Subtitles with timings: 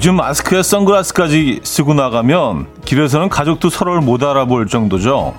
[0.00, 5.34] 요즘 마스크에 선글라스까지 쓰고 나가면 길에서는 가족도 서로를 못 알아볼 정도죠.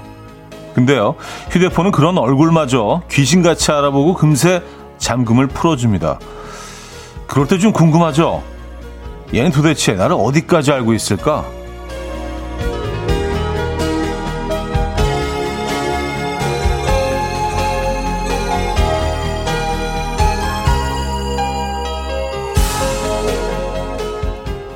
[0.76, 1.16] 근데요,
[1.50, 4.62] 휴대폰은 그런 얼굴마저 귀신같이 알아보고 금세
[5.00, 6.20] 잠금을 풀어줍니다.
[7.26, 8.44] 그럴 때 좀 궁금하죠?
[9.34, 11.44] 얘는 도대체 나를 어디까지 알고 있을까?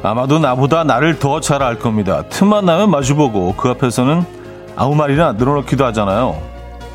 [0.05, 2.23] 아마도 나보다 나를 더 잘 알 겁니다.
[2.29, 4.23] 틈만 나면 마주보고 그 앞에서는
[4.75, 6.39] 아무 말이나 늘어놓기도 하잖아요.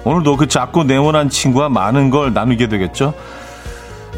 [0.05, 3.15] 오늘도 그 작고 네모난 친구와 많은 걸 나누게 되겠죠.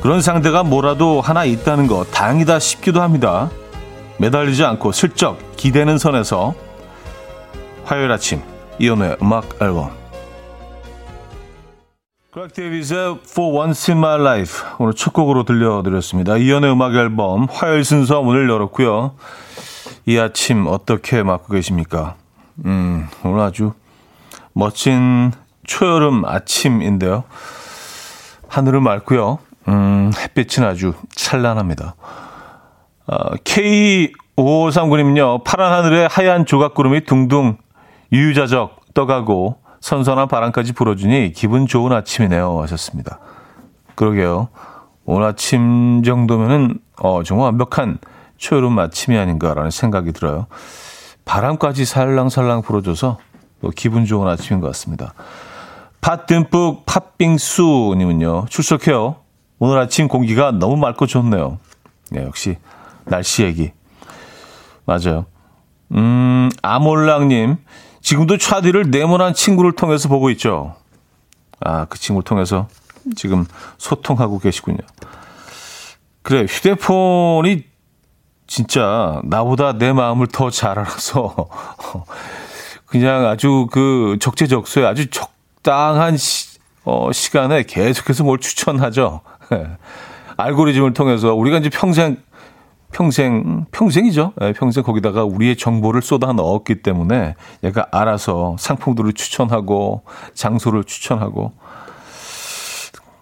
[0.02, 3.51] 그런 상대가 뭐라도 하나 있다는 거 다행이다 싶기도 합니다.
[4.18, 6.54] 매달리지 않고 슬쩍 기대는 선에서
[7.85, 8.43] 화요일 아침
[8.79, 9.90] 이현우의 음악 앨범
[12.33, 16.38] 크랙 데이비스의 For Once in My Life 오늘 첫 곡으로 들려드렸습니다.
[16.38, 19.13] 이현우의 음악 앨범 화요일 순서 문을 열었고요.
[20.07, 22.15] 이 아침 어떻게 맞고 계십니까?
[22.65, 23.75] 음, 오늘 아주
[24.55, 25.33] 멋진
[25.65, 27.25] 초여름 아침인데요.
[28.49, 29.38] 하늘은 맑고요.
[29.69, 31.97] 음, 햇빛은 아주 찬란합니다.
[33.09, 37.59] 어, K5539님은요, 파란 하늘에 하얀 조각구름이 둥둥
[38.10, 42.63] 유유자적 떠가고 선선한 바람까지 불어주니 기분 좋은 아침이네요.
[42.63, 43.19] 하셨습니다.
[43.97, 44.49] 그러게요.
[45.05, 47.99] 오늘 아침 정도면은, 어, 정말 완벽한
[48.37, 50.47] 초여름 아침이 아닌가라는 생각이 들어요.
[51.25, 53.19] 바람까지 살랑살랑 불어줘서
[53.75, 55.15] 기분 좋은 아침인 것 같습니다.
[56.01, 59.16] 팥 듬뿍 팥빙수님은요, 출석해요.
[59.59, 61.59] 오늘 아침 공기가 너무 맑고 좋네요.
[62.13, 62.57] 네, 역시
[63.05, 63.73] 날씨 얘기.
[64.84, 65.27] 맞아요.
[65.93, 67.56] 음, 아몰랑님,
[68.02, 70.74] 지금도 차디를 네모난 친구를 통해서 보고 있죠.
[71.60, 72.68] 아, 그 친구를 통해서
[73.16, 73.46] 지금
[73.78, 74.78] 소통하고 계시군요.
[76.22, 77.64] 그래, 휴대폰이
[78.46, 81.48] 진짜 나보다 내 마음을 더 잘 알아서
[82.86, 89.20] 그냥 아주 그 적재적소에 아주 적당한 시, 어, 시간에 계속해서 뭘 추천하죠.
[90.36, 92.16] 알고리즘을 통해서 우리가 이제 평생
[92.92, 94.34] 평생 평생이죠.
[94.38, 100.03] 네, 평생 거기다가 우리의 정보를 쏟아 넣었기 때문에 얘가 알아서 상품들을 추천하고
[100.34, 101.53] 장소를 추천하고.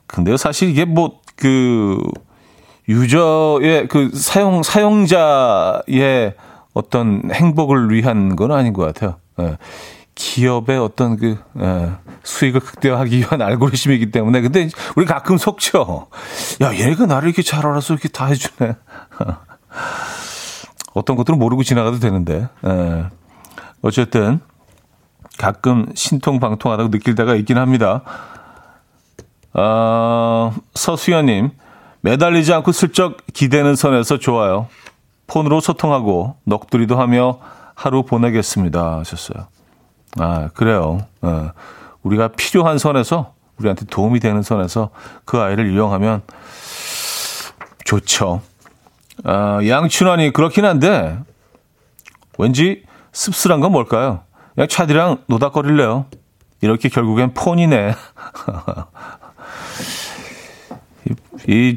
[0.07, 1.99] 근데요, 사실 이게 뭐 그
[2.89, 6.35] 유저의 그 사용 사용자의
[6.75, 9.17] 어떤 행복을 위한 건 아닌 것 같아요.
[9.37, 9.57] 네.
[10.15, 11.91] 기업의 어떤 그 에,
[12.23, 16.09] 수익을 극대화하기 위한 알고리즘이기 때문에 근데 우리 가끔 속죠.
[16.61, 18.75] 야 얘가 나를 이렇게 잘 알아서 이렇게 다 해주네.
[20.95, 23.05] 어떤 것들은 모르고 지나가도 되는데 에,
[23.83, 24.41] 어쨌든
[25.39, 28.03] 가끔 신통방통하다고 느낄 때가 있긴 합니다.
[29.55, 31.51] 어, 서수연님
[32.03, 34.69] 매달리지 않고 슬쩍 기대는 선에서 좋아요.
[35.27, 37.39] 폰으로 소통하고 넋두리도 하며
[37.75, 39.47] 하루 보내겠습니다 하셨어요.
[40.19, 41.07] 아, 그래요.
[41.23, 41.51] 어,
[42.03, 44.91] 우리가 필요한 선에서, 우리한테 도움이 되는 선에서
[45.25, 46.23] 그 아이를 이용하면
[47.85, 48.43] 좋죠.
[49.25, 51.19] 아, 양춘환이 그렇긴 한데,
[52.39, 54.21] 왠지 씁쓸한 건 뭘까요?
[54.55, 56.07] 그냥 차디랑 노닥거릴래요.
[56.61, 57.95] 이렇게 결국엔 폰이네.
[61.49, 61.77] 이,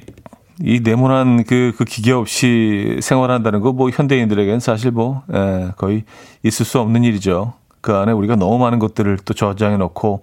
[0.61, 6.03] 이 네모난 그, 그 기계 없이 생활한다는 거, 뭐, 현대인들에겐 사실 뭐, 예, 거의
[6.43, 7.53] 있을 수 없는 일이죠.
[7.81, 10.21] 그 안에 우리가 너무 많은 것들을 또 저장해 놓고,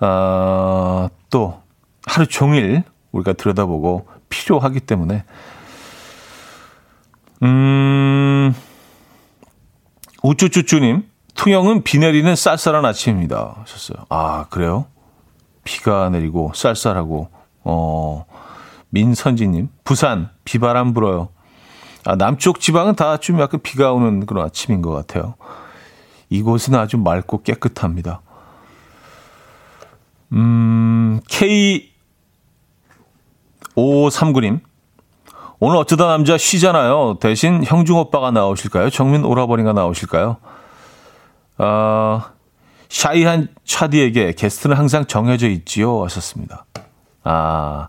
[0.00, 1.60] 아, 또
[2.06, 5.24] 하루 종일 우리가 들여다보고 필요하기 때문에,
[7.42, 8.54] 음,
[10.22, 11.04] 우쭈쭈쭈님,
[11.36, 13.56] 통영은 비 내리는 쌀쌀한 아침입니다.
[13.60, 14.04] 하셨어요.
[14.10, 14.86] 아, 그래요?
[15.64, 17.30] 비가 내리고 쌀쌀하고,
[17.64, 18.26] 어,
[18.90, 21.28] 민선지님, 부산, 비바람 불어요.
[22.04, 25.34] 아, 남쪽 지방은 다 좀 약간 비가 오는 그런 아침인 것 같아요.
[26.28, 28.20] 이곳은 아주 맑고 깨끗합니다.
[30.32, 31.20] 음,
[33.74, 34.60] K5539님.
[35.62, 37.18] 오늘 어쩌다 남자 쉬잖아요.
[37.20, 38.88] 대신 형중 오빠가 나오실까요?
[38.88, 40.38] 정민 오라버니가 나오실까요?
[41.58, 42.30] 아,
[42.88, 46.02] 샤이한 차디에게 게스트는 항상 정해져 있지요.
[46.04, 46.64] 하셨습니다.
[47.24, 47.88] 아,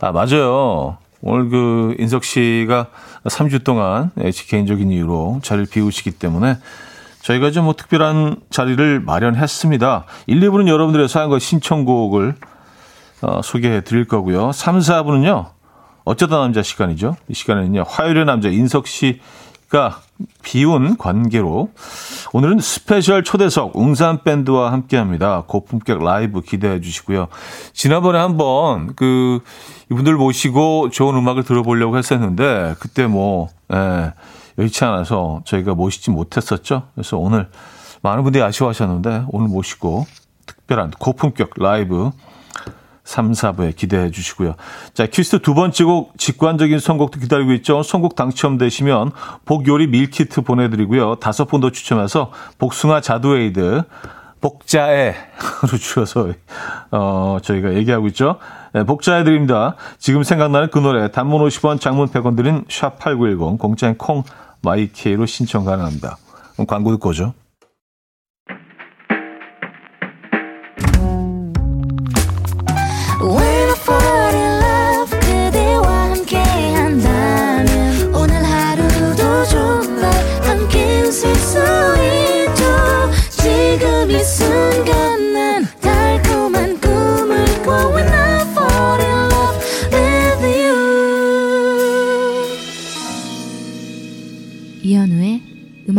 [0.00, 0.98] 아, 맞아요.
[1.20, 2.88] 오늘 그 인석 씨가
[3.26, 4.10] 3주 동안
[4.48, 6.58] 개인적인 이유로 자리를 비우시기 때문에
[7.22, 10.06] 저희가 좀 뭐 특별한 자리를 마련했습니다.
[10.26, 12.34] 1, 2부는 여러분들의 사연과 신청곡을
[13.20, 14.50] 어, 소개해 드릴 거고요.
[14.50, 15.61] 3, 4부는요.
[16.04, 17.16] 어쩌다 남자 시간이죠.
[17.28, 17.84] 이 시간에는요.
[17.86, 20.00] 화요일의 남자 인석 씨가
[20.42, 21.70] 비운 관계로
[22.32, 25.44] 오늘은 스페셜 초대석 웅산 밴드와 함께 합니다.
[25.46, 27.28] 고품격 라이브 기대해 주시고요.
[27.72, 29.40] 지난번에 한번 그
[29.90, 34.12] 이분들 모시고 좋은 음악을 들어보려고 했었는데 그때 뭐 예,
[34.58, 36.88] 여의치 않아서 저희가 모시지 못했었죠.
[36.94, 37.48] 그래서 오늘
[38.02, 40.06] 많은 분들이 아쉬워하셨는데 오늘 모시고
[40.46, 42.10] 특별한 고품격 라이브
[43.04, 44.54] 3, 4부에 기대해 주시고요.
[44.94, 47.82] 자, 퀴즈 두 번째 곡 직관적인 선곡도 기다리고 있죠.
[47.82, 49.12] 선곡 당첨되시면
[49.44, 51.16] 복요리 밀키트 보내드리고요.
[51.16, 53.82] 다섯 분 더 추첨해서 복숭아 자두에이드
[54.40, 55.14] 복자에로
[55.80, 56.32] 줄여서
[56.90, 58.38] 어, 저희가 얘기하고 있죠.
[58.72, 59.76] 네, 복자에 드립니다.
[59.98, 64.24] 지금 생각나는 그 노래 단문 50원 장문 100원 드는 샵8910 공짜인 콩
[64.62, 66.16] 마이케이로 신청 가능합니다.
[66.54, 67.34] 그럼 광고 듣고 오죠.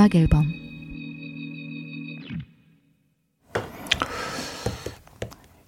[0.04, 0.44] 음악 앨범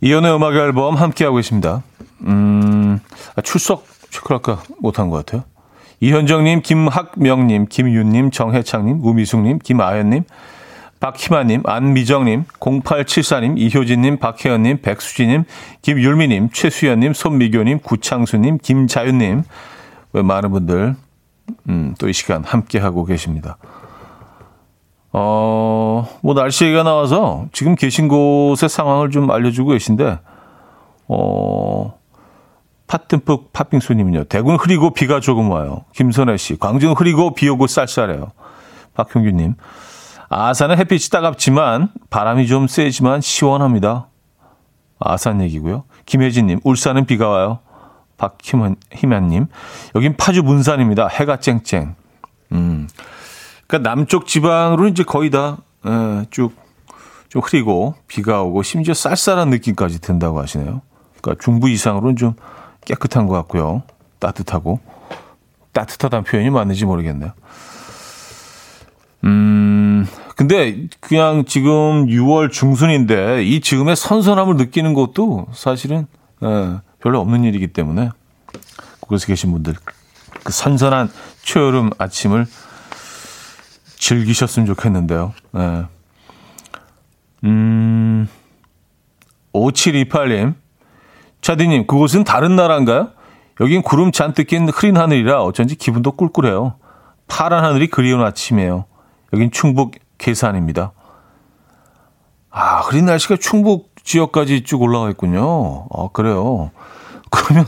[0.02, 1.84] 이연의 음악 앨범 함께하고 있습니다.
[2.28, 3.00] 음,
[3.36, 5.46] 아, 출석 체크할까 못한 것 같아요.
[6.02, 10.26] 이현정님, 김학명님, 김윤님, 정혜창님, 우미숙님, 김아연님,
[11.00, 15.46] 박희마님, 안미정님, 0874님, 이효진님, 박혜연님, 백수진님,
[15.82, 19.44] 김율미님, 최수연님, 손미교님, 구창수님, 김자윤님,
[20.12, 20.96] 많은 분들
[21.70, 23.58] 음, 또 이 시간 함께하고 계십니다.
[25.18, 30.20] 어, 뭐 날씨 얘기가 나와서 지금 계신 곳의 상황을 좀 알려주고 계신데,
[31.08, 31.98] 어,
[32.88, 34.26] 팥듬뿍 팥빙수님은요.
[34.26, 35.86] 대구는 흐리고 비가 조금 와요.
[35.94, 36.58] 김선혜 씨.
[36.60, 38.34] 광주는 흐리고 비 오고 쌀쌀해요.
[38.94, 39.56] 박형규님.
[40.28, 44.08] 아산은 햇빛이 따갑지만 바람이 좀 세지만 시원합니다.
[45.00, 45.86] 아산 얘기고요.
[46.06, 46.60] 김혜진님.
[46.66, 47.60] 울산은 비가 와요.
[48.18, 49.48] 박희만님.
[49.96, 51.08] 여긴 파주 문산입니다.
[51.08, 51.96] 해가 쨍쨍.
[52.52, 52.88] 음.
[53.68, 56.54] 그러니까 남쪽 지방으로는 이제 거의 다, 예, 쭉,
[57.30, 60.82] 좀 흐리고, 비가 오고, 심지어 쌀쌀한 느낌까지 든다고 하시네요.
[61.22, 62.34] 그러니까 중부 이상으로는 좀
[62.86, 63.84] 깨끗한 것 같고요.
[64.20, 64.80] 따뜻하고.
[65.74, 67.32] 따뜻하다는 표현이 맞는지 모르겠네요.
[69.26, 76.08] 음, 근데 그냥 지금 6월 중순인데 이 지금의 선선함을 느끼는 것도 사실은
[76.44, 78.10] 예, 별로 없는 일이기 때문에
[79.02, 79.76] 곳에서 계신 분들
[80.44, 81.10] 그 선선한
[81.44, 82.46] 초여름 아침을
[83.98, 85.34] 즐기셨으면 좋겠는데요.
[85.52, 85.84] 네.
[87.44, 88.28] 음,
[89.54, 90.56] 5728님.
[91.42, 93.10] 차디님, 그곳은 다른 나라인가요?
[93.62, 96.76] 여긴 구름 잔뜩 낀 흐린 하늘이라 어쩐지 기분도 꿀꿀해요.
[97.28, 98.86] 파란 하늘이 그리운 아침이에요.
[99.34, 100.92] 여긴 충북 계산입니다.
[102.50, 105.88] 아, 흐린 날씨가 충북 지역까지 쭉 올라가 있군요.
[105.92, 106.72] 아, 그래요.
[107.30, 107.66] 그러면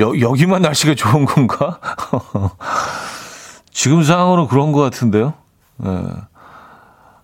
[0.00, 1.80] 여, 여기만 날씨가 좋은 건가?
[3.74, 5.34] 지금 상황으로 그런 것 같은데요.
[5.78, 5.90] 네.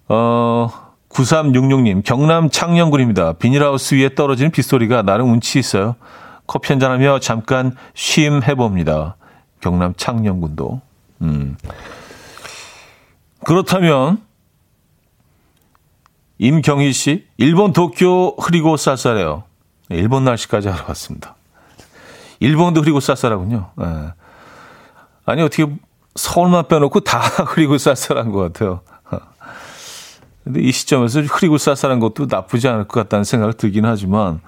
[0.09, 0.69] 어,
[1.09, 3.35] 9366님, 경남 창녕군입니다.
[3.35, 5.95] 비닐하우스 위에 떨어지는 빗소리가 나름 운치 있어요.
[6.49, 9.17] 커피 한잔 하며 잠깐 쉼 해봅니다.
[9.61, 10.81] 경남 창녕군도.
[11.23, 11.57] 음.
[13.45, 14.21] 그렇다면,
[16.39, 19.45] 임경희 씨, 일본 도쿄 흐리고 쌀쌀해요.
[19.89, 21.37] 네, 일본 날씨까지 알아봤습니다.
[22.41, 23.71] 일본도 흐리고 쌀쌀하군요.
[23.77, 23.87] 네.
[25.27, 25.67] 아니, 어떻게
[26.15, 28.81] 서울만 빼놓고 다 흐리고 쌀쌀한 것 같아요.
[30.45, 34.41] 근데 이 시점에서 흐리고 쌀쌀한 것도 나쁘지 않을 것 같다는 생각을 들긴 하지만,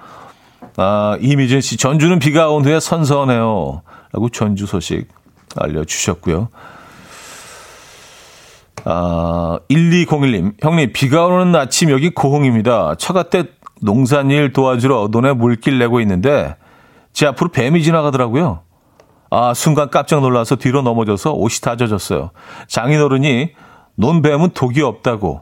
[0.77, 3.83] 아, 이미진 씨, 전주는 비가 온 후에 선선해요.
[4.13, 5.09] 라고 전주 소식
[5.57, 6.49] 알려주셨고요.
[8.85, 12.97] 아, 1201님, 형님, 비가 오는 아침 여기 고흥입니다.
[13.31, 13.45] 때
[13.81, 16.57] 농산일 도와주러 논에 물길 내고 있는데,
[17.13, 18.61] 제 앞으로 뱀이 지나가더라고요.
[19.35, 22.33] 아, 순간 깜짝 놀라서 뒤로 넘어져서 옷이 다 젖었어요.
[22.69, 23.53] 장인어른이
[23.95, 25.41] 논뱀은 독이 없다고,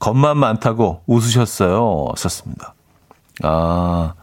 [0.00, 2.06] 겁만 많다고 웃으셨어요.
[2.16, 2.74] 썼습니다.
[3.44, 4.14] 아,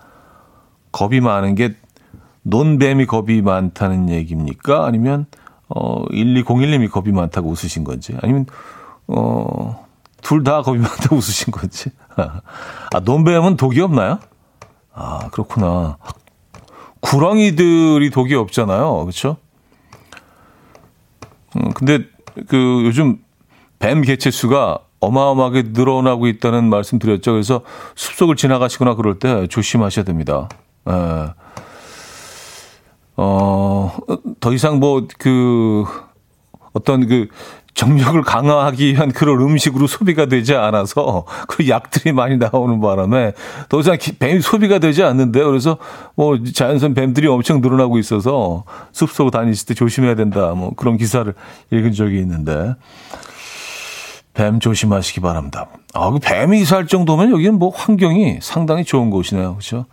[0.92, 1.76] 겁이 많은 게
[2.42, 4.86] 논뱀이 겁이 많다는 얘기입니까?
[4.86, 5.28] 아니면,
[5.70, 8.18] 어, 1201님이 겁이 많다고 웃으신 건지?
[8.22, 8.48] 아니면,
[9.08, 9.86] 어,
[10.22, 11.90] 둘 다 겁이 많다고 웃으신 건지?
[12.18, 14.20] 아, 논뱀은 독이 없나요?
[14.94, 15.98] 아, 그렇구나.
[17.08, 19.02] 구렁이들이 독이 없잖아요.
[19.02, 19.38] 그렇죠?
[21.56, 22.00] 음, 근데
[22.48, 23.20] 그 요즘
[23.80, 27.32] 뱀 개체 수가 어마어마하게 늘어나고 있다는 말씀 드렸죠.
[27.32, 27.62] 그래서
[27.96, 30.50] 숲속을 지나가시거나 그럴 때 조심하셔야 됩니다.
[30.88, 30.92] 에.
[30.92, 31.34] 예.
[33.20, 33.98] 어,
[34.40, 35.86] 더 이상 뭐, 그,
[36.74, 37.28] 어떤 그
[37.78, 43.34] 정력을 강화하기 위한 그런 음식으로 소비가 되지 않아서 그 약들이 많이 나오는 바람에
[43.70, 45.78] 더 이상 뱀이 소비가 되지 않는데 그래서
[46.16, 51.32] 뭐 자연산 뱀들이 엄청 늘어나고 있어서 숲속 다니실 때 조심해야 된다 뭐 그런 기사를
[51.72, 52.74] 읽은 적이 있는데
[54.34, 55.68] 뱀 조심하시기 바랍니다.
[55.94, 59.52] 아, 그 뱀이 이사할 정도면 여기는 뭐 환경이 상당히 좋은 곳이네요.
[59.52, 59.86] 그렇죠?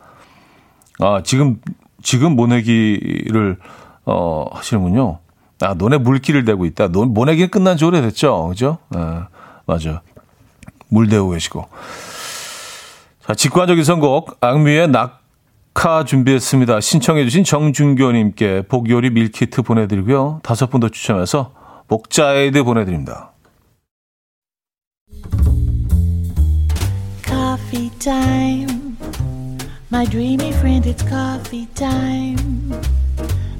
[1.00, 1.60] 아, 지금
[2.02, 3.58] 지금 모내기를
[4.06, 5.18] 어 하시는군요.
[5.60, 6.88] 아, 논에 물기를 대고 있다.
[6.88, 8.48] 논, 모내기는 끝난 지 오래됐죠.
[8.48, 8.78] 그죠?
[8.90, 9.00] 네,
[9.66, 10.02] 맞아.
[10.88, 11.66] 물 대고 계시고.
[13.26, 14.38] 자, 직관적인 선곡.
[14.40, 16.80] 악뮤의 낙하 준비했습니다.
[16.80, 20.40] 신청해주신 정준교님께 복요리 밀키트 보내드리고요.
[20.42, 21.52] 다섯 분 더 추첨해서
[21.88, 23.30] 복자에드 보내드립니다.
[27.22, 28.66] Coffee.
[29.90, 32.72] My dreamy friend, it's coffee time.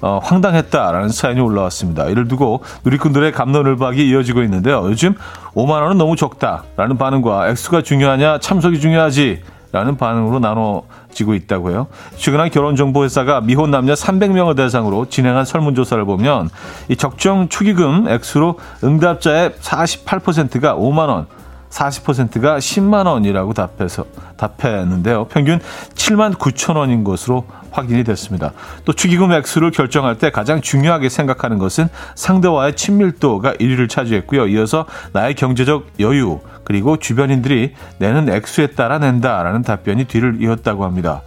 [0.00, 2.04] 어, 황당했다라는 사연이 올라왔습니다.
[2.06, 4.82] 이를 두고 누리꾼들의 감론을박이 이어지고 있는데요.
[4.84, 5.14] 요즘
[5.54, 9.42] 5만 원은 너무 적다라는 반응과 액수가 중요하냐 참석이 중요하지
[9.72, 11.88] 라는 반응으로 나눠 지고 있다고요.
[12.16, 16.50] 최근 한 결혼정보회사가 미혼 남녀 300명을 대상으로 진행한 설문조사를 보면
[16.88, 21.26] 이 적정 축의금 액수로 응답자의 48%가 5만 원,
[21.70, 24.04] 40%가 10만 원이라고 답해서
[24.36, 25.26] 답했는데요.
[25.26, 25.60] 평균
[25.94, 27.44] 7만 9천 원인 것으로
[27.78, 28.52] 확인이 됐습니다.
[28.84, 34.48] 또 축의금 액수를 결정할 때 가장 중요하게 생각하는 것은 상대와의 친밀도가 1위를 차지했고요.
[34.48, 41.22] 이어서 나의 경제적 여유 그리고 주변인들이 내는 액수에 따라 낸다라는 답변이 뒤를 이었다고 합니다.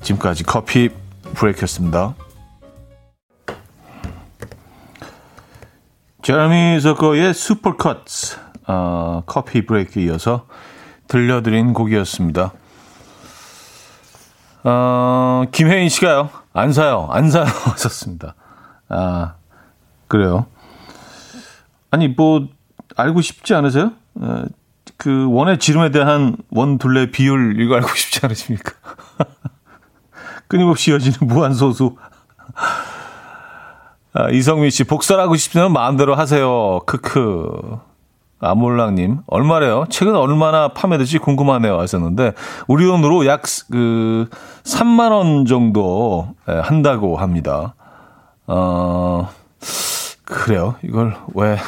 [0.00, 0.90] 지금까지 커피
[1.34, 2.14] 브레이크였습니다.
[6.22, 8.04] 제라미 저거의 슈퍼컷
[8.66, 10.46] 어, 커피 브레이크 이어서
[11.08, 12.52] 들려드린 곡이었습니다.
[14.64, 16.30] 어, 김혜인 씨가요.
[16.52, 17.08] 안 사요.
[17.10, 17.44] 안 사요.
[17.72, 18.34] 하셨습니다.
[18.88, 19.34] 아,
[20.08, 20.46] 그래요.
[21.90, 22.48] 아니, 뭐,
[22.96, 23.92] 알고 싶지 않으세요?
[24.16, 24.44] 어,
[24.96, 28.72] 그, 원의 지름에 대한 원, 둘레 비율, 이거 알고 싶지 않으십니까?
[30.48, 31.96] 끊임없이 이어지는 무한소수.
[34.14, 36.80] 아, 이성민 씨, 복사하고 싶으면 마음대로 하세요.
[36.86, 37.78] 크크.
[38.40, 39.86] 아몰랑님, 얼마래요?
[39.90, 41.78] 최근 얼마나 판매될지 궁금하네요.
[41.80, 42.32] 하셨는데,
[42.68, 44.28] 우리 돈으로 약, 그,
[44.62, 47.74] 3만원 정도 예, 한다고 합니다.
[48.46, 49.28] 어,
[50.24, 50.76] 그래요.
[50.82, 51.58] 이걸 왜,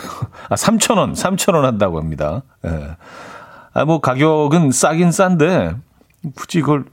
[0.49, 2.43] 아, 3천원, 3천원 한다고 합니다.
[2.65, 2.97] 예.
[3.73, 5.75] 아, 뭐, 가격은 싸긴 싼데,
[6.37, 6.85] 굳이 이걸,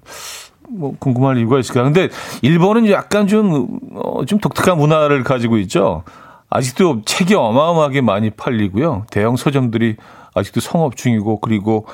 [0.69, 1.84] 뭐, 궁금할 이유가 있을까.
[1.84, 2.10] 근데,
[2.41, 6.03] 일본은 약간 좀, 어, 좀 독특한 문화를 가지고 있죠.
[6.50, 9.06] 아직도 책이 어마어마하게 많이 팔리고요.
[9.12, 9.98] 대형 서점들이
[10.34, 11.86] 아직도 성업 중이고 그리고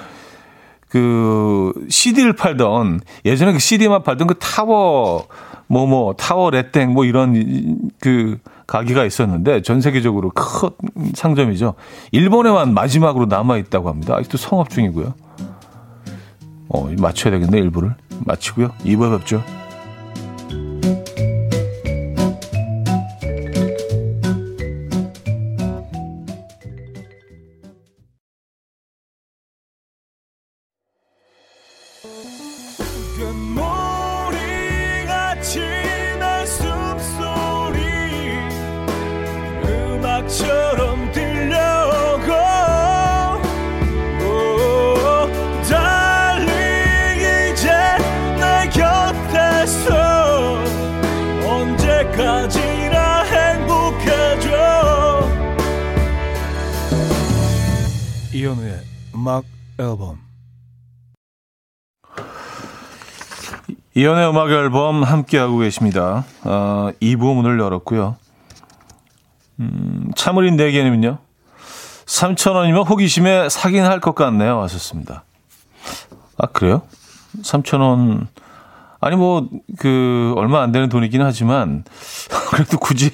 [0.89, 5.27] 그 CD를 팔던 예전에 그 CD만 팔던 그 타워
[5.67, 10.69] 뭐뭐 뭐, 타워 레땡 뭐 이런 그 가게가 있었는데 전 세계적으로 큰
[11.15, 11.74] 상점이죠.
[12.12, 14.15] 일본에만 마지막으로 남아 있다고 합니다.
[14.15, 15.15] 아직도 성업 중이고요.
[16.69, 17.95] 어, 맞춰야 되겠네 일부를
[18.25, 18.69] 마치고요.
[18.86, 19.43] 2부에 뵙죠.
[58.34, 58.79] 이현우의
[59.15, 59.43] 음악
[59.79, 60.20] 앨범
[63.96, 66.25] 이현우의 음악 앨범 함께하고 계십니다.
[66.43, 68.17] 어, 2부 문을 열었고요.
[69.60, 71.20] 음, 참을인 4개는요.
[72.05, 74.62] 3,000원이면 호기심에 사긴 할 것 같네요.
[74.63, 75.24] 하셨습니다.
[76.38, 76.82] 아, 그래요?
[77.41, 78.27] 3,000원.
[79.05, 79.48] 아니, 뭐,
[79.79, 81.83] 그, 얼마 안 되는 돈이긴 하지만,
[82.51, 83.12] 그래도 굳이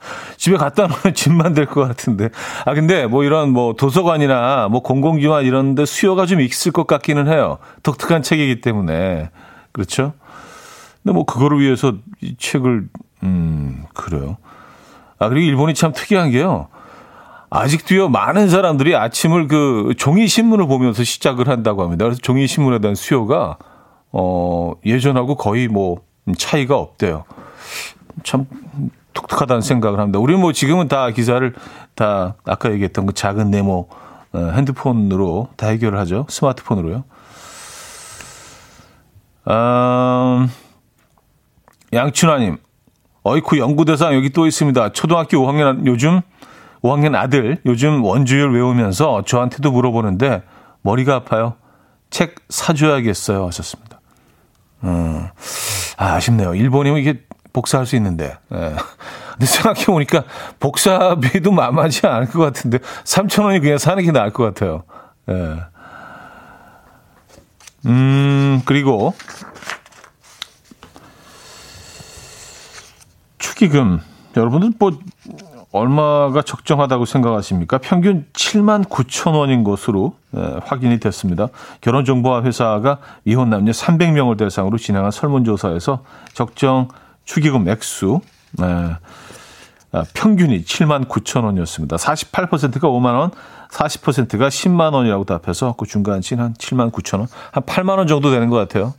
[0.38, 2.30] 집에 갖다 놓으면 집만 될 것 같은데.
[2.64, 7.26] 아, 근데 뭐 이런 뭐 도서관이나 뭐 공공기관 이런 데 수요가 좀 있을 것 같기는
[7.28, 7.58] 해요.
[7.82, 9.30] 독특한 책이기 때문에.
[9.72, 10.14] 그렇죠?
[11.02, 12.88] 근데 뭐 그거를 위해서 이 책을,
[13.24, 14.36] 음, 그래요.
[15.18, 16.68] 아, 그리고 일본이 참 특이한 게요.
[17.50, 22.04] 아직도요, 많은 사람들이 아침을 그 종이 신문을 보면서 시작을 한다고 합니다.
[22.04, 23.56] 그래서 종이 신문에 대한 수요가,
[24.12, 26.02] 어, 예전하고 거의 뭐
[26.36, 27.24] 차이가 없대요.
[28.22, 28.46] 참
[29.14, 30.18] 독특하다는 생각을 합니다.
[30.18, 31.54] 우리는 뭐 지금은 다 기사를
[31.94, 33.88] 다 아까 얘기했던 그 작은 네모
[34.32, 36.26] 어, 핸드폰으로 다 해결을 하죠.
[36.28, 37.04] 스마트폰으로요.
[39.48, 40.50] 음,
[41.92, 42.58] 양춘아님,
[43.22, 44.92] 어이쿠 연구대상 여기 또 있습니다.
[44.92, 46.20] 초등학교 5학년 요즘
[46.82, 50.42] 5학년 아들 요즘 원주율 외우면서 저한테도 물어보는데
[50.82, 51.54] 머리가 아파요.
[52.10, 53.46] 책 사줘야겠어요.
[53.46, 53.87] 하셨습니다.
[54.84, 55.28] 음,
[55.96, 56.54] 아, 아쉽네요.
[56.54, 58.36] 일본이면 이게 복사할 수 있는데.
[58.52, 58.76] 예.
[59.32, 60.24] 근데 생각해보니까
[60.58, 64.82] 복사비도 만만치 않을 것 같은데 3천 원이 그냥 사는 게 나을 것 같아요.
[65.28, 65.62] 예.
[67.86, 69.14] 음, 그리고
[73.38, 74.00] 축의금.
[74.36, 74.92] 여러분들 뭐
[75.70, 77.78] 얼마가 적정하다고 생각하십니까?
[77.78, 81.48] 평균 7만 9천 원인 것으로 예, 확인이 됐습니다.
[81.82, 86.02] 결혼정보화 회사가 이혼 남녀 300명을 대상으로 진행한 설문조사에서
[86.32, 86.88] 적정
[87.24, 88.20] 축의금 액수
[88.52, 88.64] 네.
[89.90, 91.96] 아, 평균이 7만 9천 원이었습니다.
[91.96, 93.30] 48%가 5만 원,
[93.70, 98.50] 40%가 10만 원이라고 답해서 그 중간치는 한 7만 9천 원, 한 8만 원 정도 되는
[98.50, 98.94] 것 같아요.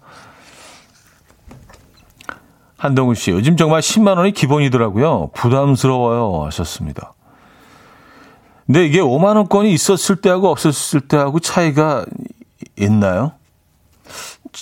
[2.80, 5.32] 한동훈 씨, 요즘 정말 10만 원이 기본이더라고요.
[5.34, 6.46] 부담스러워요.
[6.46, 7.14] 하셨습니다.
[8.66, 12.06] 근데 이게 5만 원권이 있었을 때하고 없었을 때하고 차이가
[12.78, 13.34] 있나요?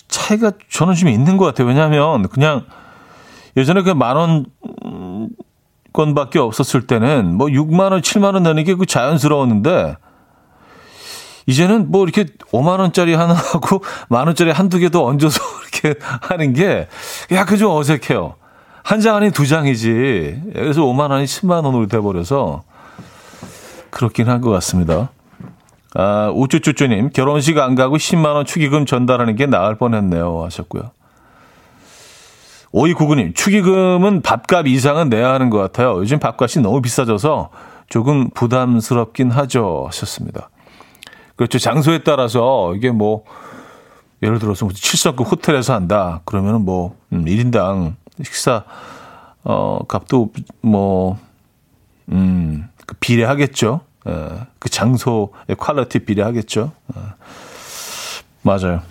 [0.08, 1.68] 차이가 저는 좀 있는 것 같아요.
[1.68, 2.66] 왜냐하면 그냥
[3.56, 4.16] 예전에 그 만
[5.94, 9.96] 원권밖에 없었을 때는 뭐 6만 원, 7만 원 내는 게 그 자연스러웠는데
[11.48, 15.42] 이제는 뭐 이렇게 5만 원짜리 하나 하고 만 원짜리 한두 개더 얹어서
[15.82, 16.88] 이렇게 하는 게
[17.32, 18.36] 약간 좀 어색해요.
[18.84, 20.44] 한 장 아닌 두 장이지.
[20.54, 22.64] 그래서 5만 원이 10만 원으로 돼 버려서
[23.90, 25.10] 그렇긴 한 것 같습니다.
[25.96, 30.44] 아, 우쭈쭈쭈님, 결혼식 안 가고 10만 원 축의금 전달하는 게 나을 뻔 했네요.
[30.44, 30.92] 하셨고요.
[32.72, 35.98] 오이구구님, 축의금은 밥값 이상은 내야 하는 것 같아요.
[35.98, 37.50] 요즘 밥값이 너무 비싸져서
[37.90, 39.86] 조금 부담스럽긴 하죠.
[39.88, 40.50] 하셨습니다.
[41.38, 41.60] 그렇죠.
[41.60, 43.24] 장소에 따라서 이게 뭐,
[44.22, 46.22] 예를 들어서 7성급 호텔에서 한다.
[46.26, 48.66] 그러면은 뭐, 음, 1인당 식사,
[49.44, 51.18] 어, 값도 뭐,
[52.12, 53.82] 음, 그 비례하겠죠.
[54.08, 56.72] 예, 그 장소의 quality 비례하겠죠.
[56.96, 57.02] 예.
[58.42, 58.82] 맞아요.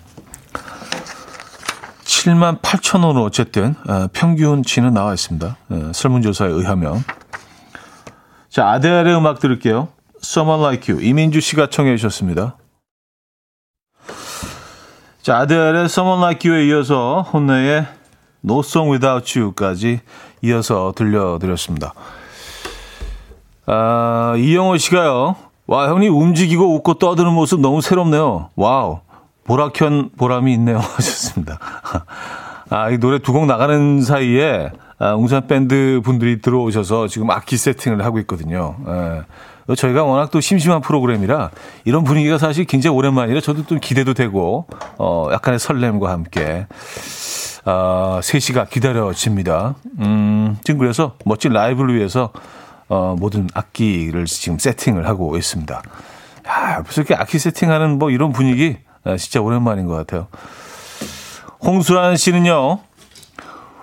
[2.03, 5.57] 7만 8천 원으로 어쨌든 어, 평균치는 나와 있습니다.
[5.69, 7.03] 어, 설문조사에 의하면.
[8.49, 9.89] 자, 아델의 음악 들을게요.
[10.23, 11.03] Someone Like You.
[11.05, 12.57] 이민주 씨가 청해 주셨습니다.
[15.21, 17.85] 자, 아델의 Someone Like You에 이어서 HONNE의
[18.45, 20.01] No Song Without You까지
[20.41, 21.93] 이어서 들려드렸습니다.
[23.65, 25.35] 아, 이영호 씨가요.
[25.67, 28.51] 와, 형님 움직이고 웃고 떠드는 모습 너무 새롭네요.
[28.55, 29.01] 와우.
[29.43, 30.77] 보라 켠 보람이 있네요.
[30.95, 31.59] 하셨습니다.
[32.69, 38.03] 아, 이 노래 두 곡 나가는 사이에 아, 웅산 밴드 분들이 들어오셔서 지금 악기 세팅을
[38.03, 38.75] 하고 있거든요.
[38.87, 39.21] 예.
[39.75, 41.51] 저희가 워낙 또 심심한 프로그램이라
[41.85, 44.65] 이런 분위기가 사실 굉장히 오랜만이라 저도 좀 기대도 되고,
[44.97, 46.67] 어, 약간의 설렘과 함께,
[47.65, 49.75] 아, 3시가 기다려집니다.
[49.99, 52.31] 음, 지금 그래서 멋진 라이브를 위해서,
[52.87, 55.81] 어, 모든 악기를 지금 세팅을 하고 있습니다.
[56.47, 60.27] 야, 벌써 이렇게 악기 세팅하는 뭐 이런 분위기, 아, 진짜 오랜만인 것 같아요.
[61.61, 62.79] 홍수란 씨는요,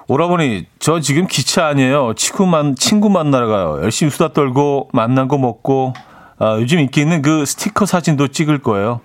[0.07, 2.13] 오라버니, 저 지금 기차 아니에요.
[2.15, 3.83] 친구 만, 친구 만나러 가요.
[3.83, 5.95] 열심히 수다 떨고, 만난 거 먹고,
[6.39, 9.01] 아, 요즘 인기 있는 그 스티커 사진도 찍을 거예요.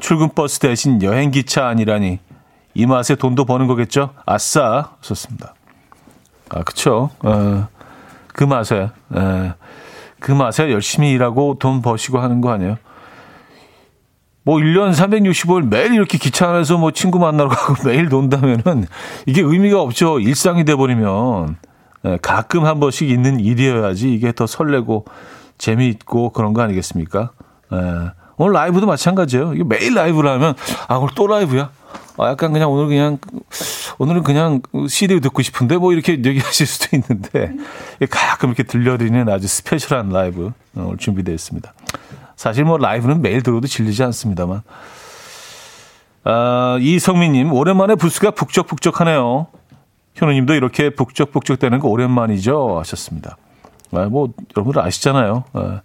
[0.00, 2.18] 출근 버스 대신 여행 기차 아니라니.
[2.74, 4.10] 이 맛에 돈도 버는 거겠죠?
[4.26, 4.92] 아싸!
[5.00, 5.54] 좋습니다.
[6.50, 7.10] 아, 그쵸.
[7.22, 7.68] 어,
[8.28, 9.54] 그 맛에, 에, 예.
[10.20, 12.76] 그 맛에 열심히 일하고 돈 버시고 하는 거 아니에요?
[14.44, 18.86] 뭐 1년 365일 매일 이렇게 기차 안에서 뭐 친구 만나러 가고 매일 논다면은
[19.26, 20.18] 이게 의미가 없죠.
[20.18, 21.56] 일상이 돼버리면.
[22.04, 25.04] 네, 가끔 한 번씩 있는 일이어야지 이게 더 설레고
[25.56, 27.30] 재미있고 그런 거 아니겠습니까?
[27.70, 27.78] 네.
[28.38, 29.54] 오늘 라이브도 마찬가지예요.
[29.54, 30.54] 이게 매일 라이브를 하면
[30.88, 31.70] 아 오늘 또 라이브야.
[32.18, 33.18] 아 약간 그냥 오늘 그냥
[33.98, 37.54] 오늘은 그냥 CD 듣고 싶은데 뭐 이렇게 얘기하실 수도 있는데
[38.10, 41.72] 가끔 이렇게 들려드리는 아주 스페셜한 라이브 오늘 준비되어 있습니다.
[42.36, 44.62] 사실 뭐 라이브는 매일 들어도 질리지 않습니다만.
[46.24, 49.48] 아, 이성민님, 오랜만에 부스가 북적북적하네요.
[50.14, 52.78] 현우님도 이렇게 북적북적 되는 거 오랜만이죠?
[52.78, 53.36] 하셨습니다.
[53.92, 55.44] 아, 뭐, 여러분들 아시잖아요.
[55.52, 55.80] 아,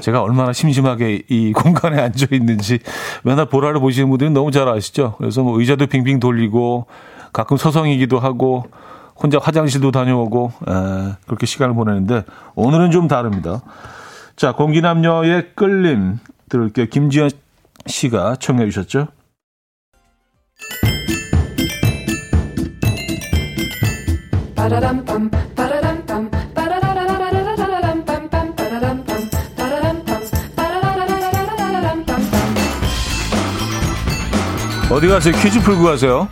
[0.00, 2.78] 제가 얼마나 심심하게 이 공간에 앉아 있는지
[3.22, 5.14] 맨날 보라를 보시는 분들은 너무 잘 아시죠?
[5.18, 6.86] 그래서 뭐 의자도 빙빙 돌리고
[7.32, 8.64] 가끔 서성이기도 하고
[9.16, 10.72] 혼자 화장실도 다녀오고 에,
[11.26, 13.62] 그렇게 시간을 보내는데 오늘은 좀 다릅니다.
[14.36, 16.18] 자, 공기남녀의 끌림
[16.50, 16.86] 들을게요.
[16.86, 17.30] 김지현
[17.86, 19.08] 씨가 청해 주셨죠?
[34.90, 35.34] 어디 가세요?
[35.42, 36.28] 퀴즈 풀고 가세요.